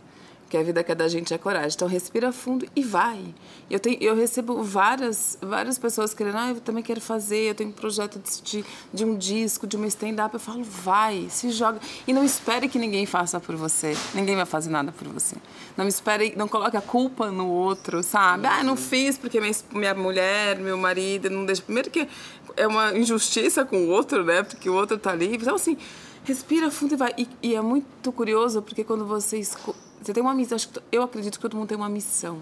[0.49, 1.71] que a vida que é da gente é coragem.
[1.75, 3.33] Então respira fundo e vai.
[3.69, 7.69] Eu tenho, eu recebo várias, várias pessoas querendo, ah, eu também quero fazer, eu tenho
[7.69, 10.33] um projeto de, de um disco, de uma stand-up.
[10.33, 11.79] Eu falo, vai, se joga.
[12.07, 13.95] E não espere que ninguém faça por você.
[14.13, 15.35] Ninguém vai fazer nada por você.
[15.75, 18.47] Não espere, não coloque a culpa no outro, sabe?
[18.47, 21.61] Ah, não fiz porque minha, minha mulher, meu marido não deixa.
[21.61, 22.07] Primeiro que
[22.57, 24.43] é uma injustiça com o outro, né?
[24.43, 25.35] Porque o outro tá ali.
[25.35, 25.77] Então, assim,
[26.23, 27.13] respira fundo e vai.
[27.17, 30.57] E, e é muito curioso porque quando você escuta você tem uma missão.
[30.91, 32.41] Eu acredito que todo mundo tem uma missão.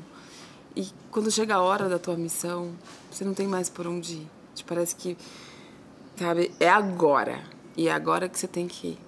[0.76, 2.74] E quando chega a hora da tua missão,
[3.10, 4.28] você não tem mais por onde ir.
[4.54, 5.18] Te parece que,
[6.18, 7.42] sabe, é agora.
[7.78, 9.00] E é agora que você tem que ir.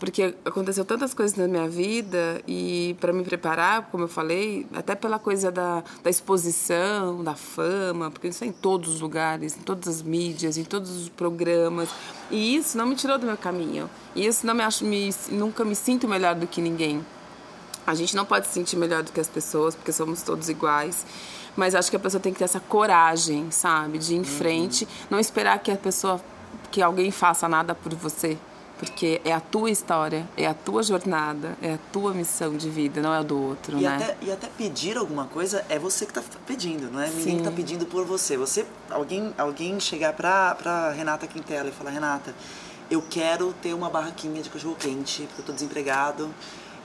[0.00, 4.94] Porque aconteceu tantas coisas na minha vida e para me preparar, como eu falei, até
[4.94, 9.60] pela coisa da, da exposição, da fama, porque isso é em todos os lugares, em
[9.60, 11.90] todas as mídias, em todos os programas.
[12.30, 13.90] E isso não me tirou do meu caminho.
[14.14, 17.04] E isso não me acho, me, nunca me sinto melhor do que ninguém.
[17.86, 21.04] A gente não pode se sentir melhor do que as pessoas, porque somos todos iguais.
[21.54, 23.98] Mas acho que a pessoa tem que ter essa coragem, sabe?
[23.98, 24.24] De ir em uhum.
[24.24, 24.88] frente.
[25.10, 26.18] Não esperar que a pessoa,
[26.70, 28.38] que alguém faça nada por você.
[28.80, 33.02] Porque é a tua história, é a tua jornada, é a tua missão de vida,
[33.02, 33.94] não é a do outro, e né?
[33.94, 37.08] Até, e até pedir alguma coisa é você que está pedindo, não é?
[37.08, 37.16] Sim.
[37.18, 38.38] Ninguém está pedindo por você.
[38.38, 42.34] Você, alguém, alguém chegar pra, pra Renata Quintela e falar, Renata,
[42.90, 46.30] eu quero ter uma barraquinha de cachorro quente, porque eu tô desempregado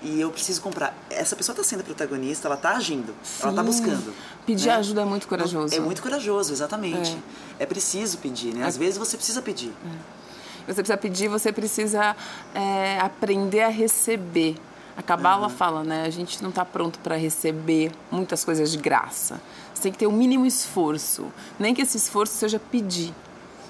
[0.02, 0.94] e eu preciso comprar.
[1.10, 3.44] Essa pessoa está sendo protagonista, ela está agindo, Sim.
[3.44, 4.14] ela está buscando.
[4.46, 4.76] Pedir né?
[4.76, 5.74] ajuda é muito corajoso.
[5.74, 7.18] É muito corajoso, exatamente.
[7.58, 8.66] É, é preciso pedir, né?
[8.66, 8.80] Às é.
[8.80, 9.72] vezes você precisa pedir.
[9.86, 10.25] É.
[10.68, 12.16] Você precisa pedir, você precisa
[12.54, 14.56] é, aprender a receber.
[14.98, 15.50] A Cabala uhum.
[15.50, 16.04] fala, né?
[16.06, 19.42] A gente não está pronto para receber muitas coisas de graça.
[19.74, 21.28] Você tem que ter o um mínimo esforço.
[21.60, 23.14] Nem que esse esforço seja pedir.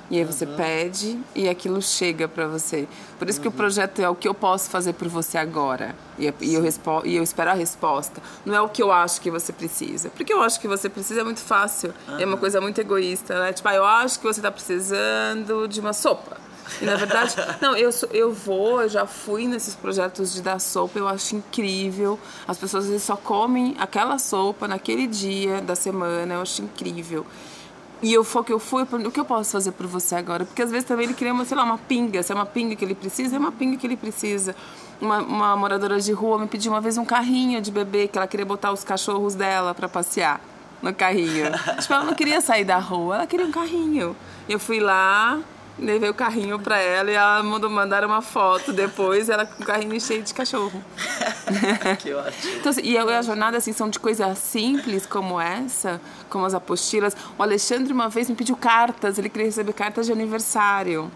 [0.09, 0.55] E aí você uhum.
[0.55, 2.87] pede e aquilo chega para você.
[3.17, 3.41] Por isso uhum.
[3.41, 3.57] que o uhum.
[3.57, 5.95] projeto é o que eu posso fazer por você agora.
[6.19, 6.63] E, e eu,
[7.03, 8.21] e eu espero a resposta.
[8.45, 10.09] Não é o que eu acho que você precisa.
[10.09, 11.91] Porque eu acho que você precisa é muito fácil.
[12.07, 12.19] Uhum.
[12.19, 13.51] É uma coisa muito egoísta, né?
[13.51, 16.37] Tipo, ah, eu acho que você está precisando de uma sopa.
[16.81, 20.99] E na verdade, não, eu, eu vou, eu já fui nesses projetos de dar sopa,
[20.99, 22.19] eu acho incrível.
[22.47, 27.25] As pessoas às vezes só comem aquela sopa naquele dia da semana, eu acho incrível.
[28.01, 30.45] E eu que eu fui, o que eu posso fazer por você agora?
[30.45, 32.21] Porque às vezes também ele queria, uma, sei lá, uma pinga.
[32.21, 34.55] Se é uma pinga que ele precisa, é uma pinga que ele precisa.
[35.01, 38.27] Uma, uma moradora de rua me pediu uma vez um carrinho de bebê, que ela
[38.27, 40.41] queria botar os cachorros dela para passear
[40.81, 41.45] no carrinho.
[41.79, 44.15] tipo, ela não queria sair da rua, ela queria um carrinho.
[44.47, 45.39] Eu fui lá,
[45.77, 49.65] levei o carrinho pra ela e ela mandou mandar uma foto depois, ela com o
[49.65, 50.83] carrinho cheio de cachorro.
[51.99, 52.53] que ótimo.
[52.55, 57.15] Então, assim, e a jornada, assim, são de coisas simples como essa, como as apostilas.
[57.37, 61.11] O Alexandre uma vez me pediu cartas, ele queria receber cartas de aniversário.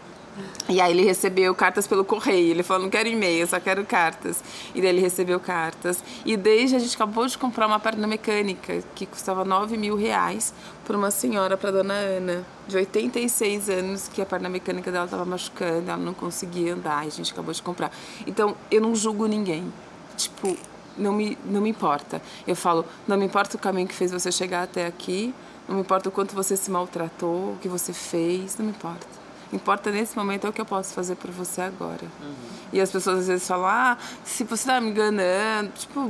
[0.68, 2.52] E aí ele recebeu cartas pelo correio.
[2.52, 4.44] Ele falou, não quero e-mail, só quero cartas.
[4.76, 6.04] E daí ele recebeu cartas.
[6.24, 10.54] E desde a gente acabou de comprar uma perna mecânica que custava 9 mil reais
[10.86, 15.26] por uma senhora para dona Ana, de 86 anos, que a perna mecânica dela estava
[15.26, 17.04] machucando, ela não conseguia andar.
[17.06, 17.92] E a gente acabou de comprar.
[18.28, 19.74] Então eu não julgo ninguém.
[20.16, 20.56] Tipo,
[20.96, 22.22] não me, não me importa.
[22.46, 25.34] Eu falo, não me importa o caminho que fez você chegar até aqui,
[25.68, 29.19] não me importa o quanto você se maltratou, o que você fez, não me importa
[29.52, 32.04] importa nesse momento é o que eu posso fazer por você agora.
[32.22, 32.34] Uhum.
[32.72, 36.10] E as pessoas às vezes falam, ah, se você tá me enganando, tipo,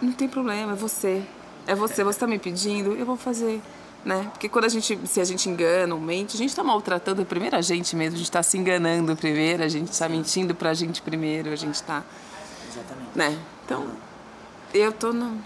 [0.00, 1.22] não tem problema, é você.
[1.66, 3.60] É você, você tá me pedindo, eu vou fazer.
[4.04, 4.28] Né?
[4.32, 7.56] Porque quando a gente, se a gente engana ou mente, a gente está maltratando primeiro
[7.56, 10.74] a gente mesmo, a gente está se enganando primeiro, a gente está mentindo para a
[10.74, 12.04] gente primeiro, a gente está.
[12.70, 13.10] Exatamente.
[13.16, 13.36] Né?
[13.64, 13.88] Então,
[14.72, 15.42] eu tô no,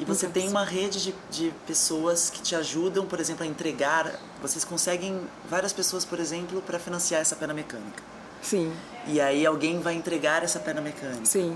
[0.00, 4.18] e você tem uma rede de, de pessoas que te ajudam, por exemplo, a entregar.
[4.40, 8.02] Vocês conseguem várias pessoas, por exemplo, para financiar essa perna mecânica.
[8.40, 8.72] Sim.
[9.06, 11.26] E aí alguém vai entregar essa perna mecânica.
[11.26, 11.54] Sim.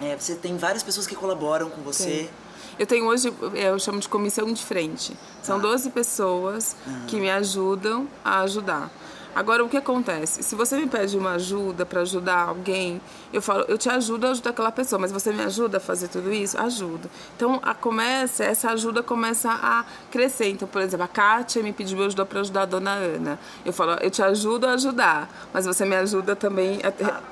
[0.00, 2.22] É, você tem várias pessoas que colaboram com você.
[2.22, 2.28] Sim.
[2.78, 5.14] Eu tenho hoje, eu chamo de comissão de frente.
[5.42, 5.60] São ah.
[5.60, 7.06] 12 pessoas uhum.
[7.06, 8.90] que me ajudam a ajudar.
[9.34, 10.42] Agora, o que acontece?
[10.42, 13.00] Se você me pede uma ajuda para ajudar alguém,
[13.32, 16.08] eu falo, eu te ajudo a ajudar aquela pessoa, mas você me ajuda a fazer
[16.08, 16.58] tudo isso?
[16.60, 17.08] Ajudo.
[17.36, 20.48] Então, a começa, essa ajuda começa a crescer.
[20.48, 23.38] Então, por exemplo, a Kátia me pediu ajuda para ajudar a dona Ana.
[23.64, 26.80] Eu falo, eu te ajudo a ajudar, mas você me ajuda também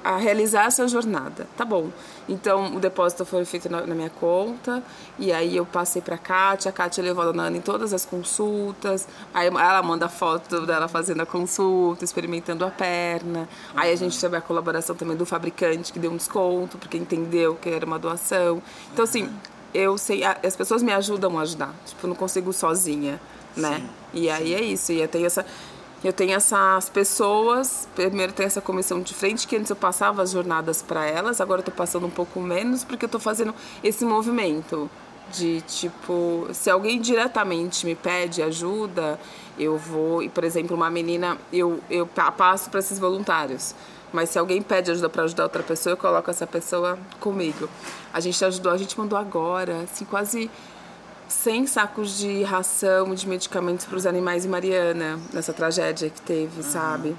[0.04, 1.46] a, a realizar essa jornada.
[1.56, 1.90] Tá bom.
[2.28, 4.82] Então, o depósito foi feito na, na minha conta,
[5.18, 7.92] e aí eu passei para a Kátia, a Kátia levou a dona Ana em todas
[7.92, 13.96] as consultas, aí ela manda foto dela fazendo a consulta, experimentando a perna, aí a
[13.96, 17.86] gente teve a colaboração também do fabricante, que deu um desconto, porque entendeu que era
[17.86, 18.60] uma doação.
[18.92, 19.30] Então, assim,
[19.72, 23.20] eu sei, as pessoas me ajudam a ajudar, tipo, eu não consigo sozinha,
[23.56, 23.76] né?
[23.76, 24.54] Sim, e aí sim.
[24.54, 25.46] é isso, e tenho essa
[26.04, 30.30] eu tenho essas pessoas, primeiro tem essa comissão de frente, que antes eu passava as
[30.30, 34.04] jornadas para elas, agora eu tô passando um pouco menos, porque eu tô fazendo esse
[34.04, 34.90] movimento
[35.32, 39.18] de tipo, se alguém diretamente me pede ajuda,
[39.58, 43.74] eu vou, e por exemplo, uma menina, eu, eu passo para esses voluntários.
[44.12, 47.68] Mas se alguém pede ajuda para ajudar outra pessoa, eu coloco essa pessoa comigo.
[48.12, 50.50] A gente ajudou, a gente mandou agora, assim, quase
[51.42, 56.62] 100 sacos de ração de medicamentos para os animais em Mariana, nessa tragédia que teve,
[56.62, 56.62] uhum.
[56.62, 57.16] sabe?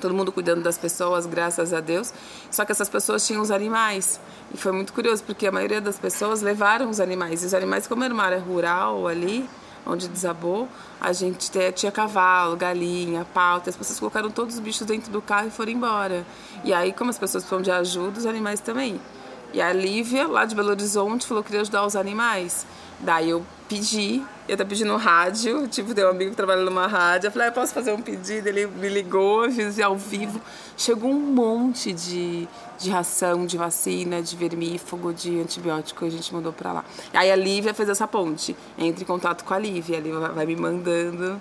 [0.00, 2.12] Todo mundo cuidando das pessoas, graças a Deus.
[2.50, 4.20] Só que essas pessoas tinham os animais.
[4.54, 7.42] E foi muito curioso, porque a maioria das pessoas levaram os animais.
[7.42, 9.48] E os animais, como era uma área rural ali,
[9.84, 10.68] onde desabou,
[11.00, 13.70] a gente tinha cavalo, galinha, pauta.
[13.70, 16.24] As pessoas colocaram todos os bichos dentro do carro e foram embora.
[16.64, 19.00] E aí, como as pessoas precisam de ajuda, os animais também.
[19.52, 22.66] E a Lívia, lá de Belo Horizonte, falou que queria ajudar os animais.
[23.02, 26.86] Daí eu pedi, eu tava pedindo no rádio, tipo, tem um amigo que trabalha numa
[26.86, 28.46] rádio, eu falei, ah, eu posso fazer um pedido?
[28.46, 30.40] Ele me ligou, eu fiz ao vivo.
[30.76, 32.46] Chegou um monte de,
[32.78, 36.84] de ração, de vacina, de vermífugo, de antibiótico, a gente mandou pra lá.
[37.12, 40.46] Aí a Lívia fez essa ponte, entre em contato com a Lívia, a Lívia vai
[40.46, 41.40] me mandando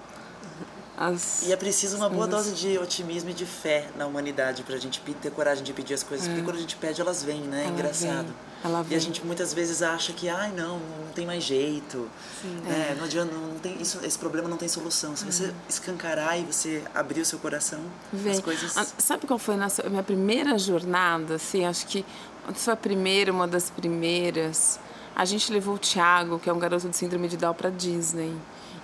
[1.01, 4.77] as, e é preciso uma boa dose de otimismo e de fé na humanidade pra
[4.77, 6.27] gente ter coragem de pedir as coisas.
[6.27, 6.29] É.
[6.29, 7.65] Porque quando a gente pede, elas vêm, né?
[7.65, 8.27] É engraçado.
[8.27, 8.35] Vem.
[8.63, 8.93] Ela vem.
[8.93, 12.07] E a gente muitas vezes acha que, ai, não, não tem mais jeito.
[12.43, 12.91] Né?
[12.91, 12.95] É.
[12.95, 15.15] Não adianta, não tem, isso, esse problema não tem solução.
[15.15, 15.53] Se você uhum.
[15.67, 17.79] escancarar e você abrir o seu coração,
[18.13, 18.33] vem.
[18.33, 18.77] as coisas.
[18.77, 21.35] Ah, sabe qual foi a minha primeira jornada?
[21.35, 22.05] Assim, acho que
[22.53, 24.79] foi a primeira, uma das primeiras.
[25.15, 28.35] A gente levou o Thiago, que é um garoto de síndrome de Down, para Disney.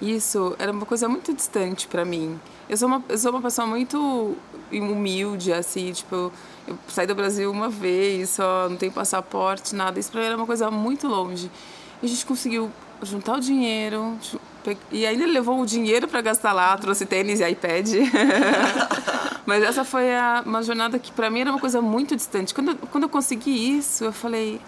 [0.02, 2.40] Isso era uma coisa muito distante para mim.
[2.70, 4.36] Eu sou, uma, eu sou uma pessoa muito
[4.72, 6.32] humilde, assim, tipo,
[6.68, 10.00] eu saí do Brasil uma vez, só não tenho passaporte, nada.
[10.00, 11.50] Isso pra mim era uma coisa muito longe.
[12.02, 14.18] E a gente conseguiu juntar o dinheiro,
[14.92, 17.88] E ainda levou o dinheiro para gastar lá, trouxe tênis e iPad.
[19.46, 22.54] Mas essa foi a, uma jornada que para mim era uma coisa muito distante.
[22.54, 24.60] Quando, quando eu consegui isso, eu falei,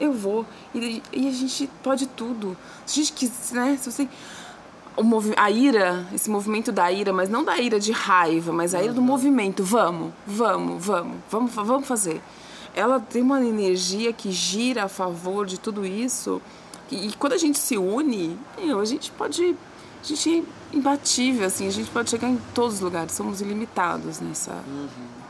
[0.00, 0.44] eu vou.
[0.74, 2.56] E, e a gente pode tudo.
[2.84, 3.78] Se a gente quiser, né?
[3.80, 4.08] Se você
[5.36, 8.92] a ira, esse movimento da ira, mas não da ira de raiva, mas a ira
[8.92, 9.62] do movimento.
[9.64, 12.20] Vamos, vamos, vamos, vamos, vamos fazer.
[12.74, 16.40] Ela tem uma energia que gira a favor de tudo isso.
[16.90, 19.56] E, e quando a gente se une, a gente pode.
[20.02, 24.18] A gente é imbatível, assim, a gente pode chegar em todos os lugares, somos ilimitados
[24.18, 24.88] nessa, uhum.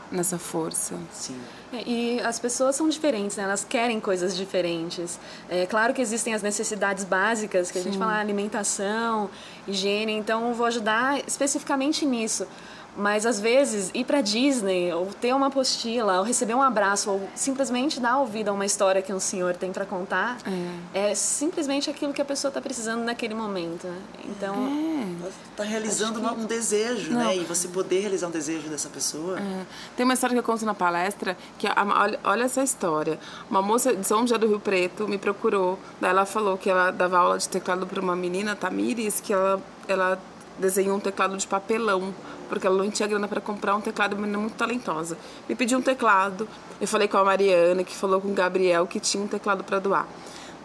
[0.09, 0.95] nessa força.
[1.11, 1.35] Sim.
[1.73, 3.43] É, e as pessoas são diferentes, né?
[3.43, 5.19] elas querem coisas diferentes.
[5.49, 7.89] É claro que existem as necessidades básicas, que a Sim.
[7.89, 9.29] gente fala alimentação,
[9.67, 12.47] higiene, então vou ajudar especificamente nisso.
[12.95, 17.29] Mas às vezes ir para Disney, ou ter uma apostila, ou receber um abraço, ou
[17.33, 20.37] simplesmente dar ouvido a uma história que um senhor tem para contar,
[20.93, 21.11] é.
[21.11, 21.15] é.
[21.15, 23.87] simplesmente aquilo que a pessoa está precisando naquele momento.
[23.87, 23.97] Né?
[24.25, 24.55] Então.
[24.55, 25.29] É.
[25.51, 26.25] Está realizando que...
[26.27, 27.19] um desejo, Não.
[27.19, 27.37] né?
[27.37, 29.39] E você poder realizar um desejo dessa pessoa.
[29.39, 29.65] É.
[29.95, 33.19] Tem uma história que eu conto na palestra, que olha, olha, essa história.
[33.49, 36.91] Uma moça de São José do Rio Preto me procurou, daí ela falou que ela
[36.91, 40.19] dava aula de teclado para uma menina, Tamires, que ela, ela
[40.59, 42.13] desenhou um teclado de papelão
[42.51, 45.17] porque ela não tinha grana para comprar um teclado, uma menina muito talentosa.
[45.47, 46.49] Me pediu um teclado,
[46.81, 49.79] eu falei com a Mariana, que falou com o Gabriel, que tinha um teclado para
[49.79, 50.05] doar.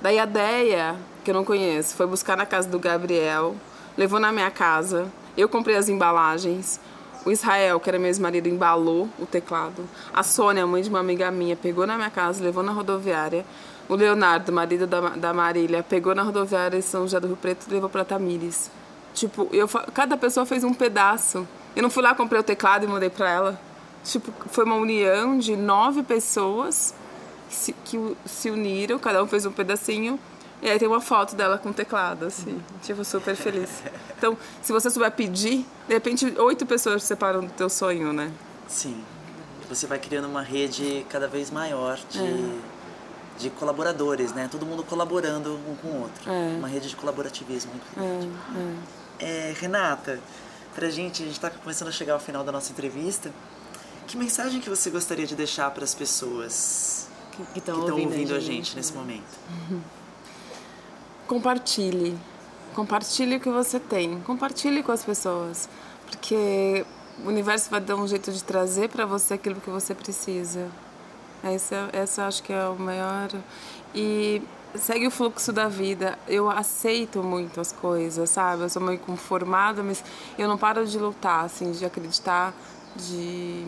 [0.02, 3.54] Daí a Deia, que eu não conheço, foi buscar na casa do Gabriel,
[3.96, 6.80] levou na minha casa, eu comprei as embalagens,
[7.24, 9.88] o Israel, que era meu ex-marido, embalou o teclado.
[10.12, 13.44] A Sônia, mãe de uma amiga minha, pegou na minha casa, levou na rodoviária.
[13.88, 17.66] O Leonardo, marido da, da Marília, pegou na rodoviária em São José do Rio Preto
[17.68, 18.70] e levou para Tamires.
[19.16, 21.48] Tipo, eu, cada pessoa fez um pedaço.
[21.76, 23.60] Eu não fui lá, comprei o teclado e mandei pra ela.
[24.02, 26.94] Tipo, foi uma união de nove pessoas
[27.50, 30.18] que se, que se uniram, cada um fez um pedacinho.
[30.62, 32.62] E aí tem uma foto dela com o teclado, assim.
[32.82, 33.68] Tipo, super feliz.
[34.16, 38.32] Então, se você souber pedir, de repente oito pessoas separam do teu sonho, né?
[38.66, 39.04] Sim.
[39.68, 42.58] Você vai criando uma rede cada vez maior de, é.
[43.38, 44.48] de colaboradores, né?
[44.50, 46.30] Todo mundo colaborando um com o outro.
[46.30, 46.56] É.
[46.56, 48.30] Uma rede de colaborativismo muito grande.
[49.18, 49.54] É, é.
[49.60, 50.18] Renata,
[50.76, 53.32] pra gente, a gente tá começando a chegar ao final da nossa entrevista.
[54.06, 57.08] Que mensagem que você gostaria de deixar para as pessoas
[57.52, 59.24] que estão ouvindo, ouvindo, a gente, gente nesse momento?
[61.26, 62.16] Compartilhe.
[62.74, 64.20] Compartilhe o que você tem.
[64.20, 65.66] Compartilhe com as pessoas.
[66.10, 66.84] Porque
[67.24, 70.68] o universo vai dar um jeito de trazer para você aquilo que você precisa.
[71.42, 73.30] Essa, essa acho que é o maior.
[73.94, 74.42] E
[74.78, 76.18] segue o fluxo da vida.
[76.26, 78.62] Eu aceito muito as coisas, sabe?
[78.62, 80.02] Eu sou meio conformada, mas
[80.38, 82.54] eu não paro de lutar, assim, de acreditar,
[82.96, 83.64] de,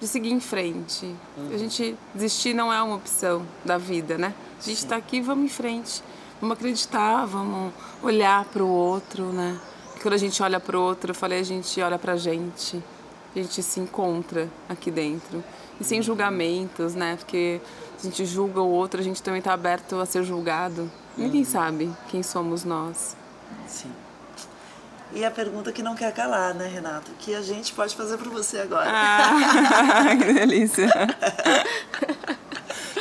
[0.00, 1.06] de seguir em frente.
[1.36, 1.50] Uhum.
[1.52, 4.34] A gente desistir não é uma opção da vida, né?
[4.58, 6.02] A gente está aqui, vamos em frente.
[6.40, 9.60] Vamos acreditar, vamos olhar para o outro, né?
[10.00, 12.82] Quando a gente olha para o outro, eu falei, a gente olha para a gente.
[13.34, 15.42] A gente se encontra aqui dentro.
[15.82, 16.04] E sem uhum.
[16.04, 17.16] julgamentos, né?
[17.16, 17.60] Porque
[17.98, 20.88] a gente julga o outro, a gente também está aberto a ser julgado.
[21.16, 21.46] Ninguém uhum.
[21.46, 23.16] sabe quem somos nós.
[23.66, 23.90] Sim.
[25.12, 27.10] E a pergunta que não quer calar, né, Renato?
[27.18, 28.88] Que a gente pode fazer por você agora?
[28.88, 30.88] Ah, que delícia.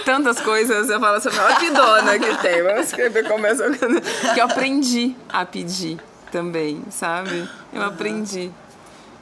[0.04, 2.64] Tantas coisas, eu falo assim, olha que dona que tem.
[2.64, 3.70] Vamos escrever como essa
[4.34, 6.00] Que eu aprendi a pedir
[6.32, 7.48] também, sabe?
[7.72, 8.52] Eu aprendi.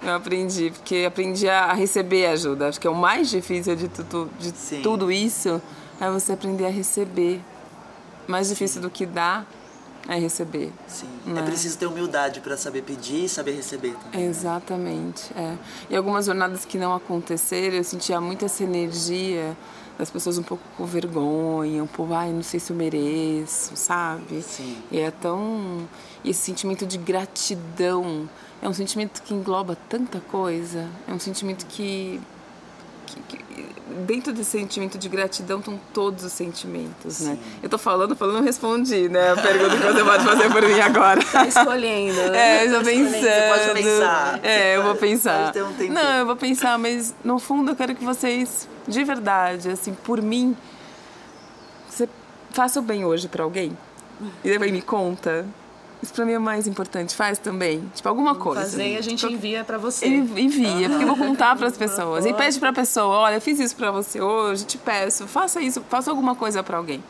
[0.02, 2.70] Eu aprendi, porque aprendi a receber ajuda.
[2.70, 5.62] Acho que é o mais difícil de, tu, de tudo isso
[6.00, 7.42] é você aprender a receber.
[8.28, 9.46] Mais difícil do que dar
[10.08, 10.72] é receber.
[10.88, 11.10] Sim.
[11.26, 11.42] Né?
[11.42, 14.26] É preciso ter humildade para saber pedir e saber receber também.
[14.28, 15.32] Exatamente.
[15.36, 15.58] É.
[15.90, 19.58] E algumas jornadas que não aconteceram, eu sentia muito essa energia
[19.98, 24.42] das pessoas um pouco com vergonha, um pouco, ai, não sei se eu mereço, sabe?
[24.42, 24.78] Sim.
[24.90, 25.88] E é tão.
[26.24, 28.30] E esse sentimento de gratidão
[28.62, 32.20] é um sentimento que engloba tanta coisa, é um sentimento que,
[33.06, 33.50] que, que
[34.06, 37.32] dentro desse sentimento de gratidão estão todos os sentimentos, né?
[37.36, 37.40] Sim.
[37.40, 37.40] né?
[37.64, 39.32] Eu tô falando, falando, não respondi, né?
[39.32, 41.24] A pergunta que você pode fazer por mim agora.
[41.24, 42.32] Tá escolhendo.
[42.32, 42.38] Né?
[42.38, 43.22] É, eu tô pensando.
[43.22, 44.40] Você pode pensar.
[44.44, 45.54] É, eu vou pensar.
[45.54, 49.04] Pode ter um não, eu vou pensar, mas no fundo eu quero que vocês, de
[49.04, 50.56] verdade, assim, por mim,
[51.90, 52.08] você
[52.52, 53.78] faça o bem hoje para alguém.
[54.44, 55.46] E depois me conta
[56.02, 57.16] isso pra mim é mais importante.
[57.16, 57.90] Faz também.
[57.94, 58.62] Tipo, alguma coisa.
[58.62, 60.08] Fazer e a gente envia pra você.
[60.08, 62.26] Envia, porque eu vou contar pras pessoas.
[62.26, 65.82] E pede pra pessoa, olha, eu fiz isso pra você hoje, te peço, faça isso,
[65.90, 67.04] faça alguma coisa pra alguém.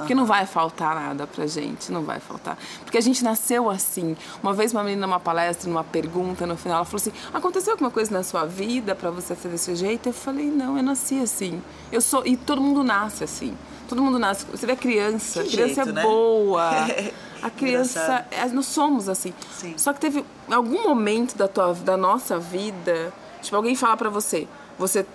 [0.00, 2.56] Porque não vai faltar nada pra gente, não vai faltar.
[2.84, 4.16] Porque a gente nasceu assim.
[4.42, 7.90] Uma vez uma menina numa palestra, numa pergunta, no final, ela falou assim: aconteceu alguma
[7.90, 10.08] coisa na sua vida para você ser desse jeito?
[10.08, 11.62] Eu falei: não, eu nasci assim.
[11.92, 12.26] Eu sou.
[12.26, 13.54] E todo mundo nasce assim.
[13.88, 14.46] Todo mundo nasce.
[14.50, 16.02] Você vê criança, que criança jeito, é né?
[16.02, 16.70] boa.
[17.42, 18.26] A criança, Engraçado.
[18.32, 19.32] é, nós somos assim.
[19.58, 19.74] Sim.
[19.76, 23.12] Só que teve algum momento da tua, da nossa vida,
[23.42, 24.46] tipo alguém fala pra você,
[24.78, 25.06] você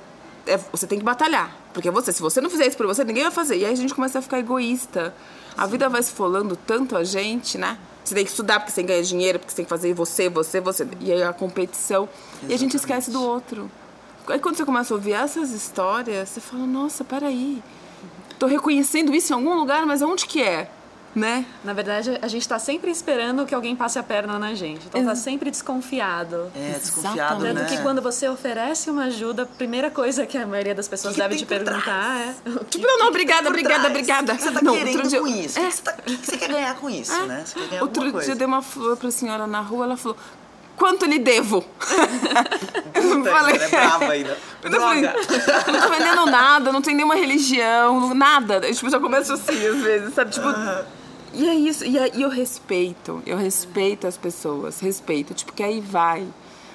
[0.47, 3.23] é, você tem que batalhar, porque você, se você não fizer isso por você, ninguém
[3.23, 3.57] vai fazer.
[3.57, 5.13] E aí a gente começa a ficar egoísta.
[5.57, 7.77] A vida vai esfolando tanto a gente, né?
[8.03, 9.93] Você tem que estudar porque você tem que ganhar dinheiro, porque você tem que fazer
[9.93, 10.87] você, você, você.
[10.99, 12.07] E aí a competição.
[12.47, 13.69] E a gente esquece do outro.
[14.27, 17.63] Aí quando você começa a ouvir essas histórias, você fala, nossa, peraí.
[18.37, 20.69] Tô reconhecendo isso em algum lugar, mas aonde que é?
[21.15, 21.45] Né?
[21.63, 24.85] Na verdade, a gente tá sempre esperando que alguém passe a perna na gente.
[24.87, 26.51] Então tá sempre desconfiado.
[26.53, 27.41] É, desconfiado.
[27.41, 27.65] Tanto né?
[27.69, 31.21] que quando você oferece uma ajuda, a primeira coisa que a maioria das pessoas Que
[31.21, 32.33] que deve te perguntar é.
[32.69, 33.91] Tipo, não, não, obrigada, obrigada, trás.
[33.91, 34.33] obrigada.
[34.33, 35.57] O que você tá não, querendo dia- com isso?
[35.57, 35.67] O É.
[35.67, 37.43] que você, tá- o que você quer ganhar com isso, né?
[37.45, 38.31] Você quer ganhar Outro alguma dia coisa.
[38.31, 40.17] eu dei uma flor pra senhora na rua, ela falou:
[40.75, 41.63] Quanto lhe devo?
[42.93, 43.55] eu falei.
[43.55, 44.37] ela é brava ainda.
[44.65, 48.55] Eu falei, eu não tô vendendo nada, não tem nenhuma religião, nada.
[48.67, 50.31] Eu, tipo, já começo assim, às vezes, sabe?
[50.31, 50.47] Tipo.
[51.35, 51.83] E é isso.
[51.83, 53.21] E, aí eu respeito.
[53.25, 54.79] Eu respeito as pessoas.
[54.79, 55.33] Respeito.
[55.33, 56.25] Tipo, que aí vai.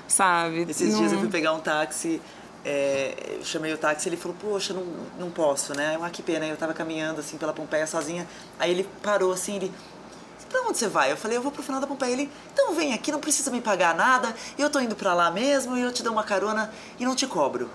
[0.07, 0.67] Sabe?
[0.69, 2.21] Esses dias eu fui pegar um táxi,
[2.65, 4.85] é, eu chamei o táxi ele falou, poxa, não,
[5.19, 5.99] não posso, né?
[6.03, 8.27] Ah, que pena, eu tava caminhando assim pela Pompeia sozinha.
[8.59, 9.73] Aí ele parou assim, ele.
[10.49, 11.13] Pra onde você vai?
[11.13, 12.13] Eu falei, eu vou pro final da Pompeia.
[12.13, 15.77] Ele, então vem aqui, não precisa me pagar nada, eu tô indo pra lá mesmo
[15.77, 17.71] e eu te dou uma carona e não te cobro.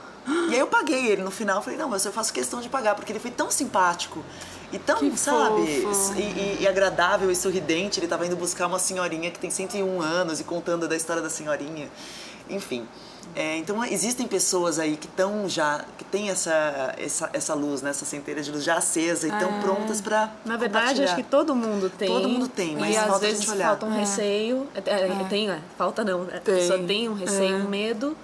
[0.50, 2.68] E aí eu paguei ele no final, eu falei, não, mas eu faço questão de
[2.68, 4.26] pagar, porque ele foi tão simpático
[4.72, 6.14] e tão, Que sabe, fofo.
[6.20, 8.00] e, e- e agradável e sorridente.
[8.00, 11.30] Ele tava indo buscar uma senhorinha que tem 101 anos e contando da história da
[11.30, 11.90] senhorinha.
[12.50, 12.86] Enfim.
[13.36, 17.90] é, então existem pessoas aí que estão já, que tem essa, essa, essa luz, né,
[17.90, 21.56] essa centelha de luz já acesa e estão prontas para Na verdade, acho que todo
[21.56, 22.08] mundo tem.
[22.08, 23.68] Todo mundo tem, mas e às falta a vezes gente olhar.
[23.70, 24.68] falta um receio.
[24.76, 26.22] é, é, Tem, é, falta não.
[26.22, 26.56] A Tem.
[26.56, 27.60] pessoa tem um receio, É.
[27.60, 28.16] um medo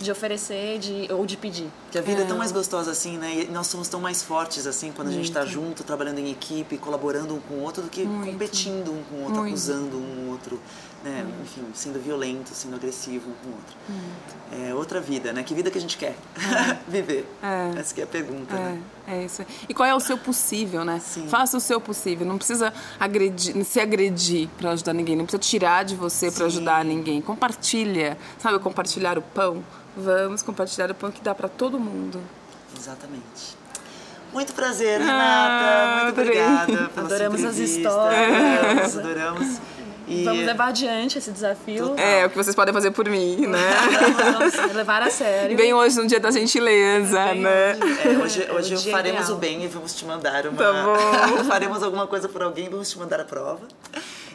[0.00, 1.68] de oferecer de, ou de pedir.
[1.90, 2.24] Que a vida é.
[2.24, 3.42] tão mais gostosa assim, né?
[3.42, 6.76] E nós somos tão mais fortes assim quando a gente está junto, trabalhando em equipe,
[6.76, 9.48] colaborando um com o outro, do que competindo um com o outro, Muito.
[9.48, 10.60] acusando um o outro,
[11.02, 11.24] né?
[11.42, 13.76] Enfim, sendo violento, sendo agressivo um com o outro.
[14.68, 15.42] É outra vida, né?
[15.42, 16.14] Que vida que a gente quer
[16.86, 17.26] viver?
[17.42, 17.78] É.
[17.78, 18.80] Essa que é a pergunta, né?
[19.06, 19.44] É, é isso.
[19.68, 21.00] E qual é o seu possível, né?
[21.00, 21.26] Sim.
[21.28, 22.26] Faça o seu possível.
[22.26, 25.16] Não precisa agredir, se agredir para ajudar ninguém.
[25.16, 27.20] Não precisa tirar de você para ajudar ninguém.
[27.20, 28.18] Compartilha.
[28.38, 29.64] Sabe, compartilhar o pão?
[29.96, 32.20] Vamos compartilhar o pão que dá para todo mundo.
[32.78, 33.56] Exatamente.
[34.32, 36.04] Muito prazer, Ah, Renata.
[36.04, 36.40] Muito adorei.
[36.42, 38.18] obrigada pela Adoramos sua as histórias.
[38.28, 39.58] Adoramos, adoramos.
[40.08, 41.94] E Vamos levar adiante esse desafio.
[41.96, 43.58] É, o que vocês podem fazer por mim, né?
[44.38, 45.56] Vamos levar a sério.
[45.56, 47.72] Bem hoje no dia da gentileza, Bem né?
[47.74, 47.82] hoje.
[48.04, 49.36] É, hoje É o hoje dia faremos ideal.
[49.36, 50.56] o bem e vamos te mandar uma.
[50.58, 51.42] Tá bom.
[51.50, 53.62] faremos alguma coisa por alguém, vamos te mandar a prova.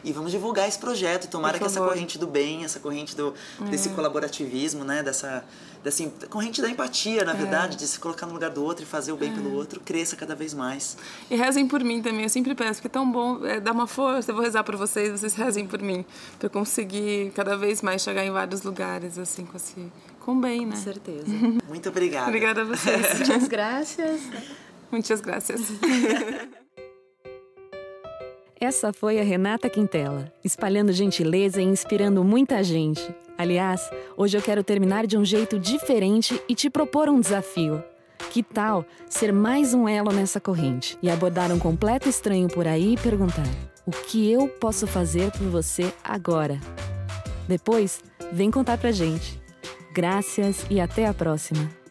[0.04, 1.28] E vamos divulgar esse projeto.
[1.28, 3.34] Tomara que essa corrente do bem, essa corrente do,
[3.70, 5.02] desse colaborativismo, né?
[5.02, 5.44] Dessa,
[5.82, 9.12] dessa corrente da empatia, na verdade, de se colocar no lugar do outro e fazer
[9.12, 10.96] o bem pelo outro, cresça cada vez mais.
[11.30, 13.86] E rezem por mim também, eu sempre peço, porque é tão bom, é, dá uma
[13.86, 16.04] força, eu vou rezar por vocês, vocês rezem por mim,
[16.42, 20.76] eu conseguir cada vez mais chegar em vários lugares, assim, com, esse, com bem, né?
[20.76, 21.26] Com certeza.
[21.68, 22.26] Muito obrigada.
[22.26, 23.18] Obrigada a vocês.
[23.18, 24.20] Muitas graças.
[24.90, 25.60] Muitas graças.
[28.62, 33.02] Essa foi a Renata Quintela, espalhando gentileza e inspirando muita gente.
[33.36, 37.82] Aliás, hoje eu quero terminar de um jeito diferente e te propor um desafio.
[38.30, 42.94] Que tal ser mais um elo nessa corrente e abordar um completo estranho por aí
[42.94, 43.48] e perguntar:
[43.84, 46.60] o que eu posso fazer por você agora?
[47.48, 48.00] Depois,
[48.30, 49.42] vem contar pra gente.
[49.92, 51.81] Graças e até a próxima.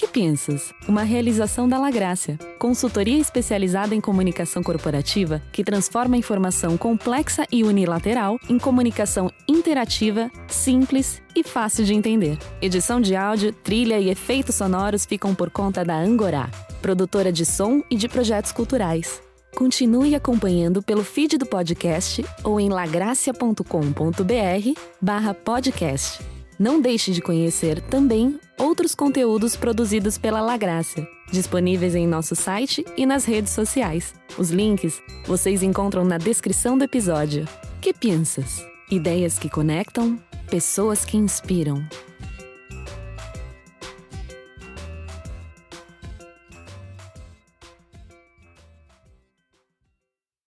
[0.00, 0.72] Que pensas?
[0.88, 8.38] Uma realização da Lagrácia, consultoria especializada em comunicação corporativa que transforma informação complexa e unilateral
[8.48, 12.38] em comunicação interativa, simples e fácil de entender.
[12.62, 16.48] Edição de áudio, trilha e efeitos sonoros ficam por conta da Angorá,
[16.80, 19.20] produtora de som e de projetos culturais.
[19.54, 26.39] Continue acompanhando pelo feed do podcast ou em lagracia.com.br barra podcast.
[26.60, 33.06] Não deixe de conhecer também outros conteúdos produzidos pela Lagrácia, disponíveis em nosso site e
[33.06, 34.12] nas redes sociais.
[34.36, 37.48] Os links vocês encontram na descrição do episódio.
[37.80, 38.62] Que pensas?
[38.90, 40.18] Ideias que conectam,
[40.50, 41.82] pessoas que inspiram.